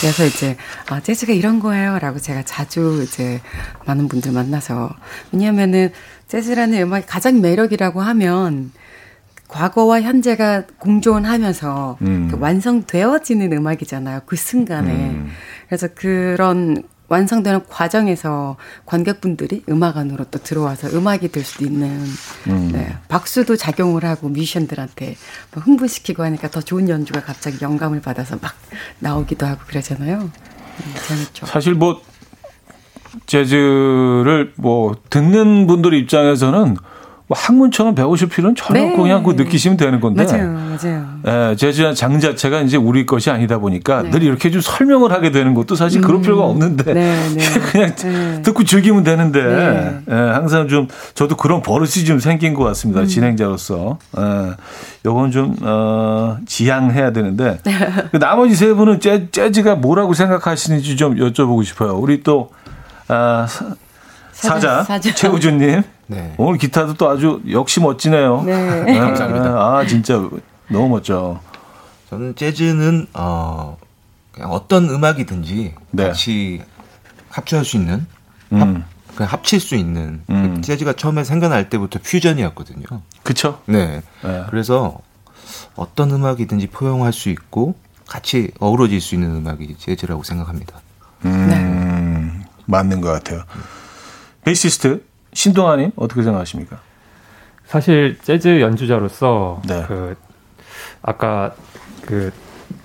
[0.00, 0.56] 그래서 이제,
[0.88, 1.98] 아, 재즈가 이런 거예요.
[1.98, 3.42] 라고 제가 자주 이제
[3.84, 4.90] 많은 분들 만나서.
[5.32, 5.92] 왜냐면은
[6.28, 8.72] 재즈라는 음악이 가장 매력이라고 하면
[9.48, 12.28] 과거와 현재가 공존하면서 음.
[12.30, 14.20] 그 완성되어지는 음악이잖아요.
[14.26, 14.92] 그 순간에.
[14.92, 15.30] 음.
[15.66, 22.04] 그래서 그런 완성되는 과정에서 관객분들이 음악 안으로 또 들어와서 음악이 될 수도 있는
[22.48, 22.70] 음.
[22.70, 25.16] 네, 박수도 작용을 하고 뮤지션들한테
[25.54, 28.52] 뭐 흥분시키고 하니까 더 좋은 연주가 갑자기 영감을 받아서 막
[28.98, 30.20] 나오기도 하고 그러잖아요.
[30.20, 31.46] 음, 재밌죠.
[31.46, 32.02] 사실 뭐
[33.24, 36.76] 재즈를 뭐 듣는 분들 입장에서는
[37.28, 38.96] 뭐 학문처럼 배우실 필요는 전혀 네.
[38.96, 40.24] 그냥 그 느끼시면 되는 건데.
[40.24, 41.50] 맞아요, 맞아요.
[41.50, 44.10] 예, 재즈 장 자체가 이제 우리 것이 아니다 보니까 네.
[44.10, 46.22] 늘 이렇게 좀 설명을 하게 되는 것도 사실 그럴 음.
[46.22, 47.44] 필요가 없는데 네, 네.
[47.70, 48.42] 그냥 네.
[48.42, 50.00] 듣고 즐기면 되는데 네.
[50.08, 53.02] 예, 항상 좀 저도 그런 버릇이 좀 생긴 것 같습니다.
[53.02, 53.06] 음.
[53.06, 53.98] 진행자로서.
[54.16, 54.52] 예,
[55.04, 57.58] 요건 좀 어, 지양해야 되는데
[58.10, 61.92] 그 나머지 세 분은 재, 재즈가 뭐라고 생각하시는지 좀 여쭤보고 싶어요.
[61.98, 62.50] 우리 또
[63.08, 63.46] 아,
[64.32, 65.14] 사자, 사자.
[65.14, 65.97] 최우준님.
[66.08, 66.34] 네.
[66.38, 68.42] 오늘 기타도 또 아주 역시 멋지네요.
[68.42, 68.84] 네.
[68.84, 68.98] 네.
[68.98, 69.50] 감사합니다.
[69.50, 70.14] 아, 진짜
[70.68, 71.40] 너무 멋져.
[72.08, 73.76] 저는 재즈는, 어,
[74.32, 76.02] 그냥 어떤 음악이든지 네.
[76.04, 76.62] 같이
[77.28, 78.06] 합주할 수 있는,
[78.52, 78.60] 음.
[78.60, 80.22] 합, 그냥 합칠 수 있는.
[80.30, 80.62] 음.
[80.62, 82.84] 재즈가 처음에 생겨날 때부터 퓨전이었거든요.
[83.22, 83.60] 그쵸?
[83.66, 84.00] 네.
[84.22, 84.44] 네.
[84.48, 84.98] 그래서
[85.76, 87.74] 어떤 음악이든지 포용할 수 있고
[88.06, 90.80] 같이 어우러질 수 있는 음악이 재즈라고 생각합니다.
[91.26, 92.46] 음, 네.
[92.64, 93.42] 맞는 것 같아요.
[94.44, 95.04] 베이시스트
[95.38, 96.80] 신동아님 어떻게 생각하십니까?
[97.64, 99.84] 사실 재즈 연주자로서 네.
[99.86, 100.16] 그
[101.00, 101.54] 아까
[102.04, 102.32] 그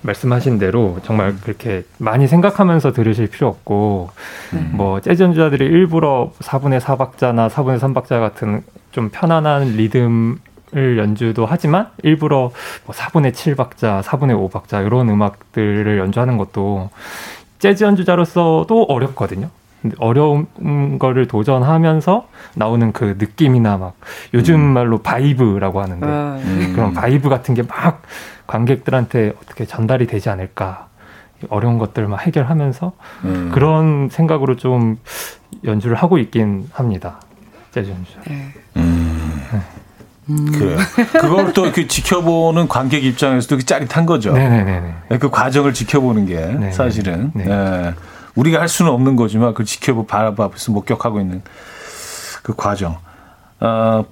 [0.02, 4.10] 말씀하신 대로 정말 그렇게 많이 생각하면서 들으실 필요 없고
[4.52, 4.70] 음.
[4.74, 10.38] 뭐 재즈 연주자들이 일부러 4분의 4박자나 4분의 3박자 같은 좀 편안한 리듬
[10.76, 12.50] 을 연주도 하지만 일부러
[12.84, 16.90] 뭐 4분의 7박자, 4분의 5박자 이런 음악들을 연주하는 것도
[17.60, 19.50] 재즈 연주자로서도 어렵거든요.
[19.98, 20.46] 어려운
[20.98, 23.94] 거를 도전하면서 나오는 그 느낌이나 막
[24.32, 24.60] 요즘 음.
[24.60, 26.72] 말로 vibe라고 하는데 아, 음.
[26.74, 28.02] 그런 vibe 같은 게 막
[28.46, 30.88] 관객들한테 어떻게 전달이 되지 않을까
[31.48, 32.92] 어려운 것들 막 해결하면서
[33.24, 33.50] 음.
[33.52, 34.96] 그런 생각으로 좀
[35.64, 37.20] 연주를 하고 있긴 합니다
[37.72, 38.12] 재즈 연주.
[38.26, 38.52] 네.
[38.76, 39.42] 음.
[39.52, 39.60] 네.
[40.30, 40.46] 음.
[40.52, 40.78] 그래요.
[41.20, 44.32] 그걸 또 그 지켜보는 관객 입장에서도 짜릿한 거죠.
[44.32, 45.18] 네네네.
[45.20, 46.70] 그 과정을 지켜보는 게 네네.
[46.72, 47.30] 사실은.
[47.34, 47.44] 네.
[47.44, 47.92] 네.
[48.34, 51.42] 우리가 할 수는 없는 거지만 그걸 지켜보 바라봐서 목격하고 있는
[52.42, 52.98] 그 과정.
[53.60, 54.04] 어,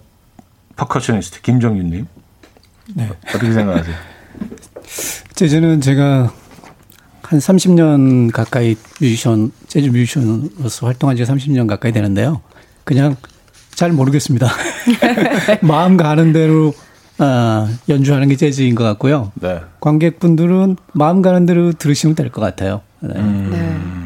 [0.77, 2.07] 퍼커셔니스트 김정윤님.
[2.95, 3.11] 네.
[3.29, 3.95] 어떻게 생각하세요?
[5.35, 6.33] 재즈는 제가
[7.23, 12.41] 한 30년 가까이 뮤지션, 재즈 뮤지션으로서 활동한 지 30년 가까이 되는데요.
[12.85, 13.17] 그냥
[13.75, 14.49] 잘 모르겠습니다.
[15.63, 16.75] 마음 가는 대로
[17.19, 19.33] 아, 연주하는 게 재즈인 것 같고요.
[19.35, 19.61] 네.
[19.81, 22.81] 관객분들은 마음 가는 대로 들으시면 될 것 같아요.
[23.01, 23.15] 네.
[23.17, 23.49] 음.
[23.51, 24.02] 네.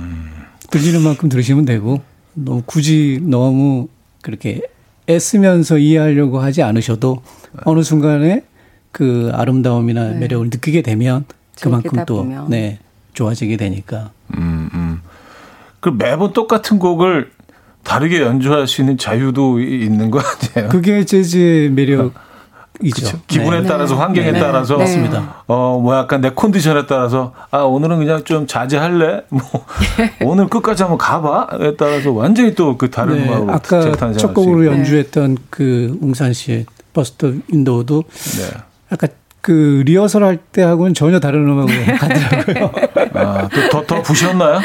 [0.70, 2.00] 들리는 만큼 들으시면 되고
[2.34, 3.88] 너무 굳이 너무
[4.22, 4.60] 그렇게
[5.08, 7.22] 애쓰면서 이해하려고 하지 않으셔도
[7.64, 8.42] 어느 순간에
[8.92, 10.18] 그 아름다움이나 네.
[10.20, 11.24] 매력을 느끼게 되면
[11.60, 12.24] 그만큼 또.
[12.48, 12.78] 네,
[13.14, 14.10] 좋아지게 되니까.
[14.36, 15.00] 음, 음.
[15.80, 17.30] 그 매번 똑같은 곡을
[17.82, 20.70] 다르게 연주할 수 있는 자유도 있는 거 아니에요?
[20.70, 22.14] 그게 재즈의 매력.
[22.82, 23.18] 이죠.
[23.26, 23.66] 기분에 네.
[23.68, 24.40] 따라서 환경에 네.
[24.40, 25.42] 따라서 맞습니다.
[25.46, 29.22] 어뭐 약간 내 컨디션에 따라서 아 오늘은 그냥 좀 자제할래.
[29.30, 29.42] 뭐
[30.22, 33.26] 오늘 끝까지 한번 가봐에 따라서 완전히 또 그 다른 네.
[33.28, 38.58] 음악으로 아까 첫 곡으로 연주했던 그 웅산 씨의 Bust Your Window도 네.
[38.92, 39.08] 약간
[39.40, 42.72] 그 리허설 할 때하고는 전혀 다른 음악으로 가더라고요.
[43.14, 44.60] 아, 또 더 더 부셨나요?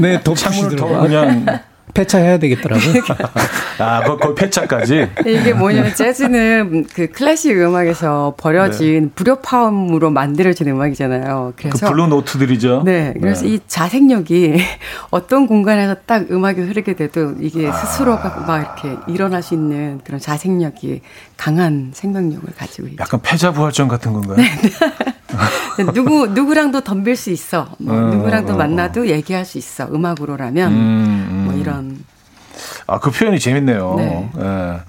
[0.00, 1.46] 네, 더 창문을 더 그냥
[1.94, 3.02] 폐차해야 되겠더라고요.
[3.78, 5.08] 아, 그, 그 폐차까지?
[5.20, 9.10] 이게 뭐냐면 재즈는 그 클래식 음악에서 버려진 네.
[9.14, 11.54] 불협화음으로 만들어진 음악이잖아요.
[11.56, 11.86] 그래서.
[11.86, 12.82] 그 blue note들이죠.
[12.84, 13.14] 네.
[13.20, 13.54] 그래서 네.
[13.54, 14.58] 이 자생력이
[15.10, 17.72] 어떤 공간에서 딱 음악이 흐르게 돼도 이게 아.
[17.72, 21.00] 스스로가 막 이렇게 일어날 수 있는 그런 자생력이
[21.36, 22.96] 강한 생명력을 가지고 있죠.
[23.00, 24.36] 약간 패자부활전 같은 건가요?
[24.36, 24.50] 네.
[25.92, 27.68] 누구 누구랑도 덤빌 수 있어.
[27.78, 28.58] 뭐 어, 누구랑도 어, 어.
[28.58, 29.86] 만나도 얘기할 수 있어.
[29.92, 31.36] 음악으로라면 음, 음.
[31.36, 31.37] 뭐
[31.68, 32.04] 이런.
[32.86, 33.94] 아 그 표현이 재밌네요.
[33.96, 34.30] 네.
[34.34, 34.80] 네.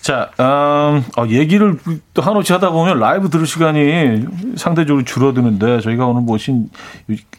[0.00, 1.78] 자, 음, 어, 얘기를
[2.14, 6.70] 또 한없이 하다 보면 라이브 들을 시간이 상대적으로 줄어드는데 저희가 오늘 모신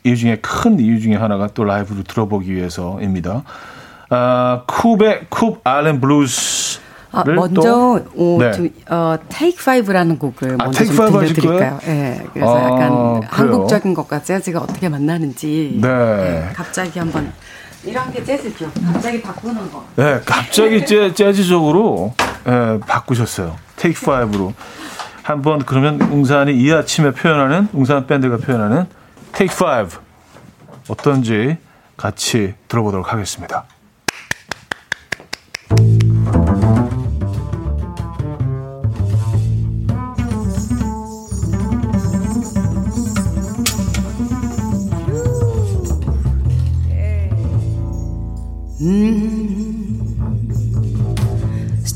[0.04, 3.44] 이유 중에 큰 이유 중에 하나가 또 라이브를 들어보기 위해서입니다.
[4.12, 6.80] 아, 쿱의 쿱 알렌 블루스
[7.12, 8.52] 아, 먼저 오, 네.
[8.52, 11.80] 좀, 어, Take Five라는 곡을 아, 먼저 좀 들려드릴까요?
[11.82, 12.90] 네, 그래서 아, 약간
[13.22, 13.28] 그래요?
[13.30, 15.88] 한국적인 것과 재즈가 어떻게 만나는지 네.
[15.88, 17.34] 네, 갑자기 한번
[17.84, 18.72] 이런 게 재즈죠.
[18.92, 19.86] 갑자기 바꾸는 거.
[19.96, 22.14] 네, 갑자기 재, 재즈적으로
[22.44, 23.56] 네, 바꾸셨어요.
[23.78, 24.54] Take Five로.
[25.24, 28.86] 한번 그러면 웅산이 이 아침에 표현하는 웅산 밴드가 표현하는
[29.34, 29.98] Take Five
[30.90, 31.58] 어떤지
[31.98, 33.66] 같이 들어보도록 하겠습니다.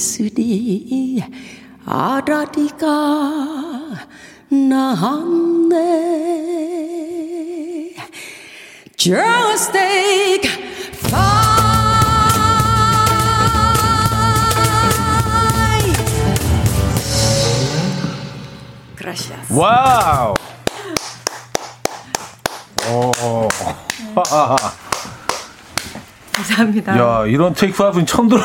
[0.00, 1.22] 수리
[1.84, 2.88] 아라리가
[4.48, 6.16] 나네
[8.96, 10.48] Just take
[10.92, 11.36] five
[18.96, 19.50] Gracias.
[19.50, 20.34] 와우.
[26.51, 26.55] 오.
[26.55, 26.97] 감사합니다.
[26.97, 28.41] 야, 이런 Take Five는 처음 들어.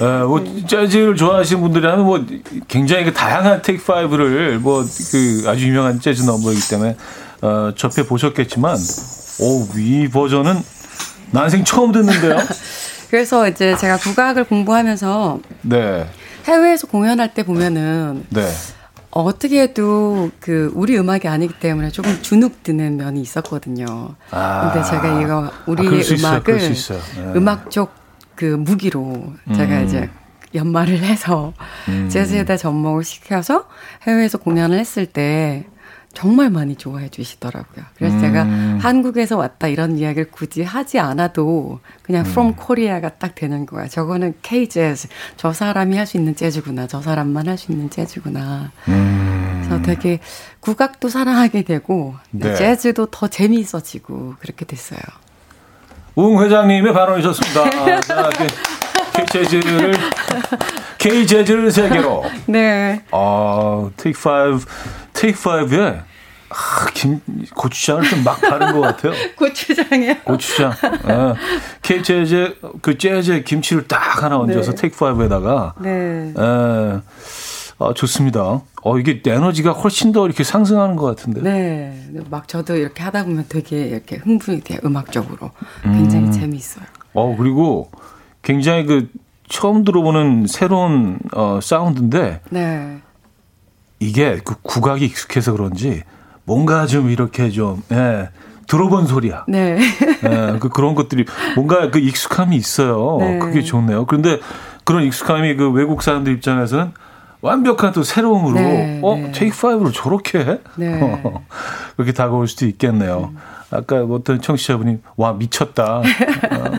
[0.00, 2.24] 예, 뭐 재즈를 좋아하시는 분들이라면 뭐
[2.68, 6.96] 굉장히 그 다양한 Take Five를 뭐 그 아주 유명한 재즈 넘버이기 때문에
[7.40, 8.76] 어, 접해 보셨겠지만,
[9.40, 10.60] 오, 이 버전은
[11.30, 12.36] 난생 처음 듣는데요.
[13.10, 16.06] 그래서 이제 제가 국악을 공부하면서 네.
[16.46, 18.46] 해외에서 공연할 때 보면은 네.
[19.24, 24.14] 어떻게 해도 그 우리 음악이 아니기 때문에 조금 주눅 드는 면이 있었거든요.
[24.30, 24.70] 아.
[24.72, 26.72] 근데 제가 이거 우리의 아, 음악을 네.
[27.36, 29.84] 음악 쪽그 무기로 제가 음.
[29.84, 30.10] 이제
[30.54, 31.52] 연말을 해서
[31.88, 32.08] 음.
[32.08, 33.68] 재즈에다 접목을 시켜서
[34.06, 35.66] 해외에서 공연을 했을 때
[36.14, 37.84] 정말 많이 좋아해 주시더라고요.
[37.96, 38.20] 그래서 음.
[38.20, 38.44] 제가
[38.80, 42.30] 한국에서 왔다 이런 이야기를 굳이 하지 않아도 그냥 음.
[42.30, 43.86] from Korea가 딱 되는 거야.
[43.88, 45.08] 저거는 K-재즈.
[45.36, 46.86] 저 사람이 할 수 있는 재즈구나.
[46.86, 48.72] 저 사람만 할 수 있는 재즈구나.
[48.88, 49.62] 음.
[49.68, 50.18] 그래서 되게
[50.60, 52.54] 국악도 사랑하게 되고 네.
[52.54, 54.98] 재즈도 더 재미있어지고 그렇게 됐어요.
[56.16, 57.62] 웅 회장님의 발언이셨습니다.
[59.26, 59.94] K-재즈를
[60.98, 62.24] K-재즈를 세계로.
[62.46, 63.02] 네.
[63.10, 64.64] 아, Take Five,
[65.12, 66.00] Take Five에
[66.50, 67.20] 아, 김
[67.54, 69.12] 고추장을 좀 막 바른 것 같아요.
[69.36, 70.14] 고추장이요?
[70.24, 70.72] 고추장.
[71.08, 71.34] 예.
[71.82, 74.76] K 재즈 그 재즈 김치를 딱 하나 얹어서 네.
[74.76, 75.74] 테이크 파이브에다가.
[75.80, 76.32] 네.
[76.36, 77.00] 예.
[77.80, 78.60] 아, 좋습니다.
[78.82, 81.42] 어, 이게 에너지가 훨씬 더 이렇게 상승하는 것 같은데.
[81.42, 82.08] 네.
[82.28, 84.78] 막 저도 이렇게 하다 보면 되게 이렇게 흥분이 돼요.
[84.84, 85.52] 음악적으로.
[85.84, 86.32] 굉장히 음.
[86.32, 86.84] 재미있어요.
[87.14, 87.88] 어, 그리고
[88.42, 89.08] 굉장히 그
[89.48, 92.40] 처음 들어보는 새로운 어, 사운드인데.
[92.50, 92.98] 네.
[94.00, 96.02] 이게 그 국악이 익숙해서 그런지
[96.44, 98.30] 뭔가 좀 이렇게 좀, 예,
[98.68, 99.44] 들어본 소리야.
[99.48, 99.78] 네.
[100.24, 101.24] 예, 그 그런 것들이
[101.56, 103.16] 뭔가 그 익숙함이 있어요.
[103.20, 103.38] 네.
[103.38, 104.06] 그게 좋네요.
[104.06, 104.38] 그런데
[104.84, 106.92] 그런 익숙함이 그 외국 사람들 입장에서는
[107.40, 109.32] 완벽한 또 새로움으로 네, 어 네.
[109.32, 110.58] 테이크 파이브로 저렇게 해?
[110.76, 111.22] 네.
[111.96, 113.30] 그렇게 다가올 수도 있겠네요.
[113.32, 113.38] 음.
[113.70, 116.02] 아까 어떤 청취자분이 와 미쳤다 어,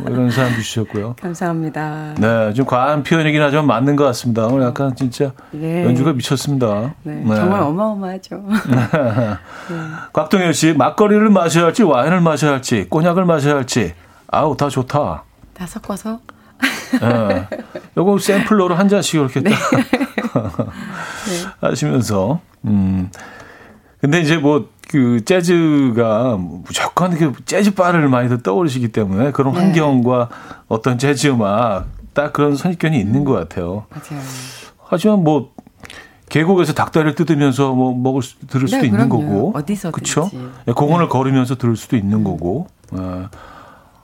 [0.01, 1.15] 뭐 이런 사람 주셨고요.
[1.21, 2.15] 감사합니다.
[2.17, 4.47] 네, 좀 과한 표현이긴 하지만 맞는 것 같습니다.
[4.47, 5.85] 오늘 약간 진짜 네.
[5.85, 6.95] 연주가 미쳤습니다.
[7.03, 7.35] 네, 네.
[7.35, 8.43] 정말 어마어마하죠.
[8.69, 9.77] 네.
[10.13, 13.93] 곽동현 씨 막걸리를 마셔야 할지 와인을 마셔야 할지 꼬냑을 마셔야 할지
[14.27, 15.23] 아우 다 좋다.
[15.53, 16.19] 다 섞어서.
[16.99, 17.47] 네.
[17.97, 19.51] 요거 샘플러로 한 잔씩 이렇게 네.
[21.61, 23.09] 하시면서 음.
[24.01, 29.59] 근데 이제 뭐 그 재즈가 무조건 그 재즈 바를 많이들 떠오르시기 때문에 그런 네.
[29.59, 30.29] 환경과
[30.67, 33.85] 어떤 재즈 음악 딱 그런 선입견이 있는 것 같아요.
[33.91, 34.23] 맞아요.
[34.83, 35.53] 하지만 뭐
[36.27, 40.27] 계곡에서 닭다리를 뜯으면서 뭐 먹을 수, 들을 수도 네, 있는 거고 어디서 그렇죠?
[40.75, 41.09] 공원을 네.
[41.09, 43.27] 걸으면서 들을 수도 있는 거고 네.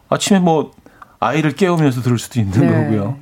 [0.09, 0.71] 아침에 뭐
[1.19, 2.67] 아이를 깨우면서 들을 수도 있는 네.
[2.67, 3.17] 거고요.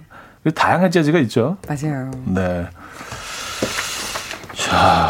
[0.53, 1.55] 다양한 재즈가 있죠.
[1.65, 2.11] 맞아요.
[2.25, 2.67] 네.
[4.77, 5.09] 자.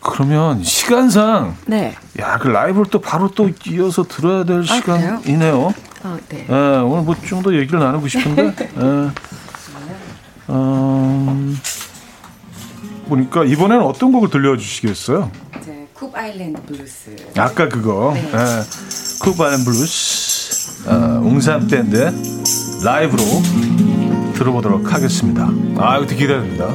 [0.00, 1.96] 그러면 시간상 네.
[2.20, 5.74] 야, 그 라이브를 또 바로 또 이어서 들어야 될 아, 시간이네요.
[6.04, 6.46] 아, 네.
[6.48, 6.54] 네.
[6.54, 8.54] 오늘 뭐 좀 더 얘기를 나누고 싶은데.
[8.54, 8.70] 네.
[10.50, 11.58] 음,
[13.08, 15.30] 보니까 이번에는 어떤 곡을 들려주시겠어요?
[15.66, 17.16] 네, 쿱 Island 블루스.
[17.38, 18.12] 아까 그거.
[18.14, 18.22] 네.
[18.22, 18.30] 네.
[18.30, 20.88] 쿱 Island 블루스.
[20.88, 20.92] 어,
[21.24, 22.12] 웅산 밴드
[22.84, 23.22] 라이브로
[24.34, 25.48] 들어보도록 하겠습니다.
[25.78, 26.66] 아, 이거 기대됩니다.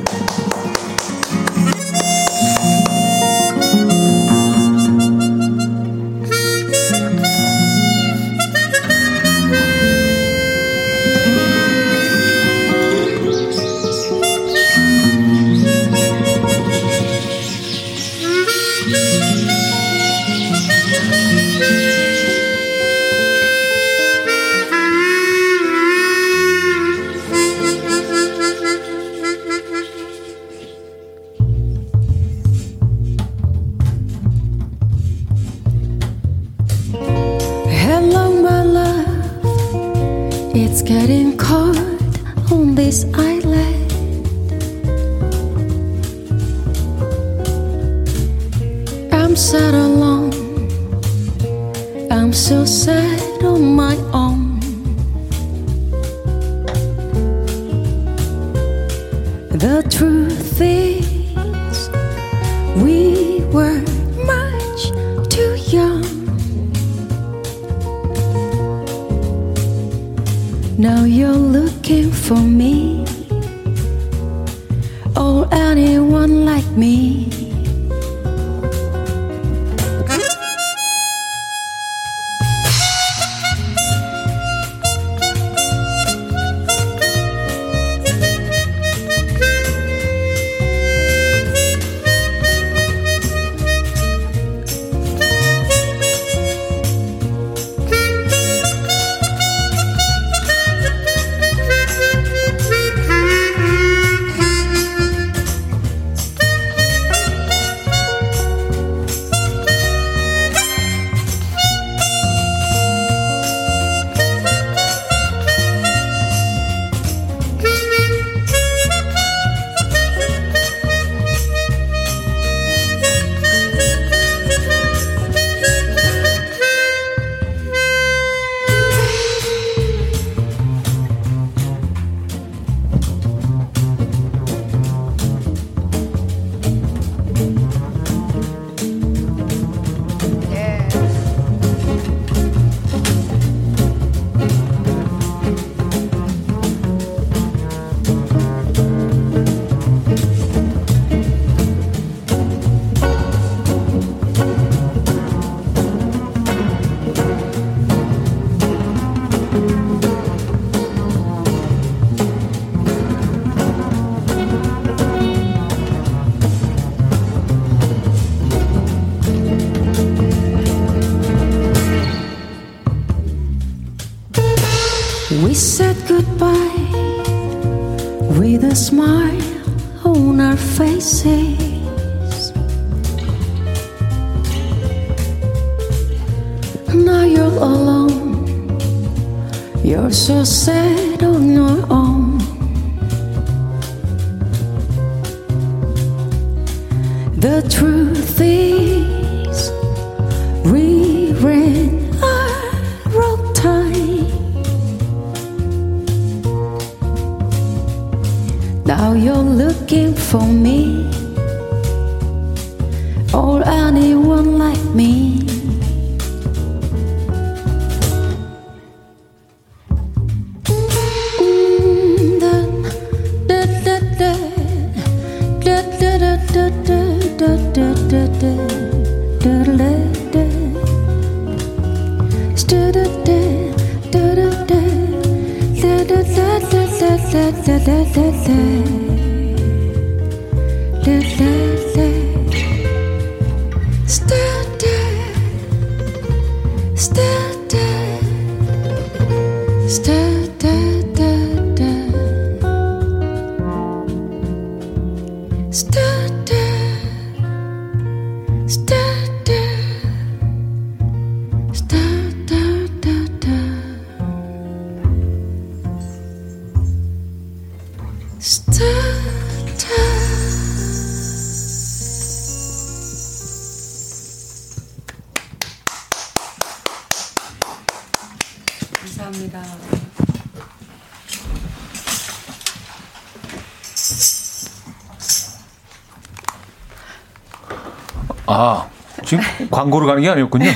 [289.79, 290.69] 광고로 가는 게 아니었군요.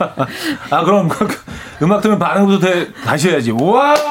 [0.00, 0.26] 아,
[0.70, 1.36] 아 그럼 그, 그
[1.82, 2.66] 음악 들으면 반응부터
[3.04, 3.52] 다시 해야지.
[3.52, 3.94] 와!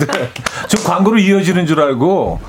[0.00, 0.32] 네.
[0.68, 2.40] 좀 광고로 이어지는 줄 알고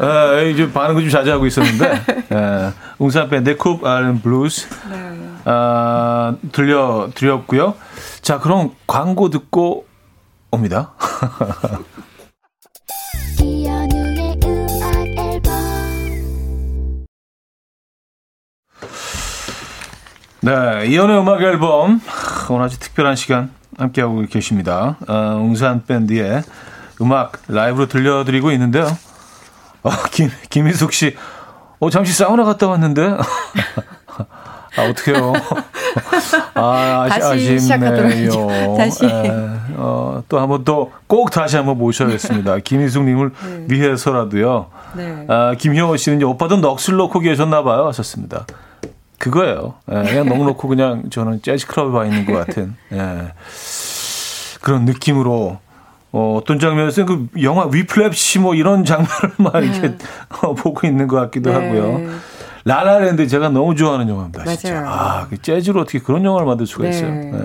[0.00, 1.92] 에, 이제 반응을 좀 자제하고 있었는데
[2.32, 5.28] 에, 웅산 밴드의 쿱 알렌 블루스 네.
[5.44, 7.74] 아, 들려 드렸고요.
[8.22, 9.86] 자 그럼 광고 듣고
[10.50, 10.92] 옵니다.
[20.42, 22.00] 네, 이연의 음악 앨범
[22.50, 24.96] 오늘 아주 특별한 시간 함께하고 계십니다.
[25.08, 26.42] 어, 웅산 밴드의
[27.00, 28.86] 음악 라이브로 들려드리고 있는데요.
[29.84, 31.16] 어, 김, 김희숙 씨,
[31.78, 33.16] 어, 잠시 사우나 갔다 왔는데.
[34.74, 35.32] 아, 어떡해요.
[36.54, 38.74] 아, 다시 아쉽네요.
[38.78, 39.04] 다시.
[39.04, 39.30] 에,
[39.76, 42.58] 어, 또 한번 또 꼭 다시 한번 모셔야겠습니다.
[42.60, 43.32] 김희숙님을
[43.68, 43.74] 네.
[43.74, 44.66] 위해서라도요.
[44.94, 45.26] 네.
[45.28, 47.86] 아, 김효호 씨는 오빠도 넋을 놓고 계셨나 봐요.
[47.88, 48.46] 하셨습니다.
[49.22, 49.74] 그거예요.
[49.88, 53.32] 예, 그냥 넉놓고 그냥 저는 재즈 클럽에 와 있는 것 같은 예,
[54.60, 55.60] 그런 느낌으로
[56.10, 59.98] 어, 어떤 장면에서 그 영화 위플랩시 뭐 이런 장면을 막 이렇게 네.
[60.42, 61.56] 어, 보고 있는 것 같기도 네.
[61.56, 62.00] 하고요.
[62.64, 64.42] 라라랜드 제가 너무 좋아하는 영화입니다.
[64.44, 64.56] 맞아요.
[64.56, 64.84] 진짜.
[64.86, 66.90] 아, 그 재즈로 어떻게 그런 영화를 만들 수가 네.
[66.90, 67.10] 있어요.
[67.12, 67.42] 네.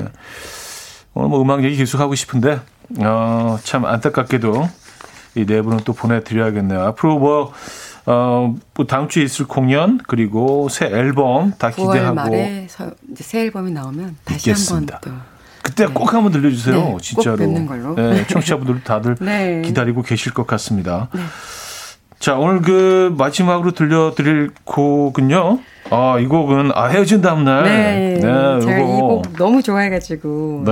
[1.13, 2.59] 오늘 뭐 음악 얘기 계속 하고 싶은데
[3.01, 4.67] 어, 참 안타깝게도
[5.35, 6.81] 이 네 분은 또 보내드려야겠네요.
[6.81, 7.53] 앞으로 뭐,
[8.07, 11.97] 어, 뭐 다음 주에 있을 공연 그리고 새 앨범 다 기대하고.
[11.97, 15.11] 9월 말에 서, 이제 새 앨범이 나오면 다시 한번 또.
[15.61, 15.93] 그때 네.
[15.93, 16.75] 꼭 한번 들려주세요.
[16.75, 17.35] 네, 진짜로.
[17.95, 19.61] 네, 청취자분들 다들 네.
[19.61, 21.09] 기다리고 계실 것 같습니다.
[21.13, 21.21] 네.
[22.17, 25.59] 자, 오늘 그 마지막으로 들려드릴 곡은요.
[25.89, 27.63] 아, 이 곡은 아 헤어진 다음 날.
[27.63, 28.19] 네.
[28.21, 30.71] 네 제가 이 곡 너무 좋아해 가지고 네.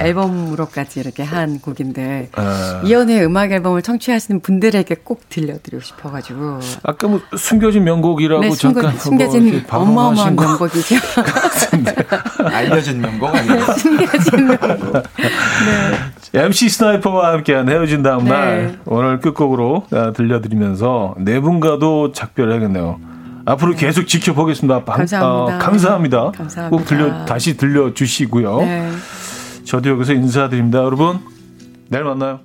[0.00, 2.80] 앨범으로까지 이렇게 한 곡인데 네.
[2.84, 6.58] 이연의 음악 앨범을 청취하시는 분들에게 꼭 들려드리고 싶어 가지고.
[6.82, 10.96] 아까 뭐 숨겨진 명곡이라고 네, 잠깐 숨겨진 어마어마한 명곡이죠.
[12.52, 13.64] 알려진 명곡 아니에요?
[13.74, 14.92] 숨겨진 명곡.
[14.92, 15.02] 네.
[16.46, 18.78] MC 스나이퍼와 함께한 헤어진 다음 날 네.
[18.86, 22.98] 오늘 끝곡으로 아, 들려드리면서 네 분과도 작별해야겠네요.
[23.46, 24.84] 앞으로 계속 지켜보겠습니다.
[24.84, 25.56] 감사합니다.
[25.56, 26.32] 어, 감사합니다.
[26.32, 26.68] 감사합니다.
[26.68, 28.58] 꼭 들려 다시 들려 주시고요.
[28.58, 28.90] 네.
[29.64, 30.80] 저도 여기서 인사드립니다.
[30.80, 31.20] 여러분
[31.88, 32.40] 내일 만나요.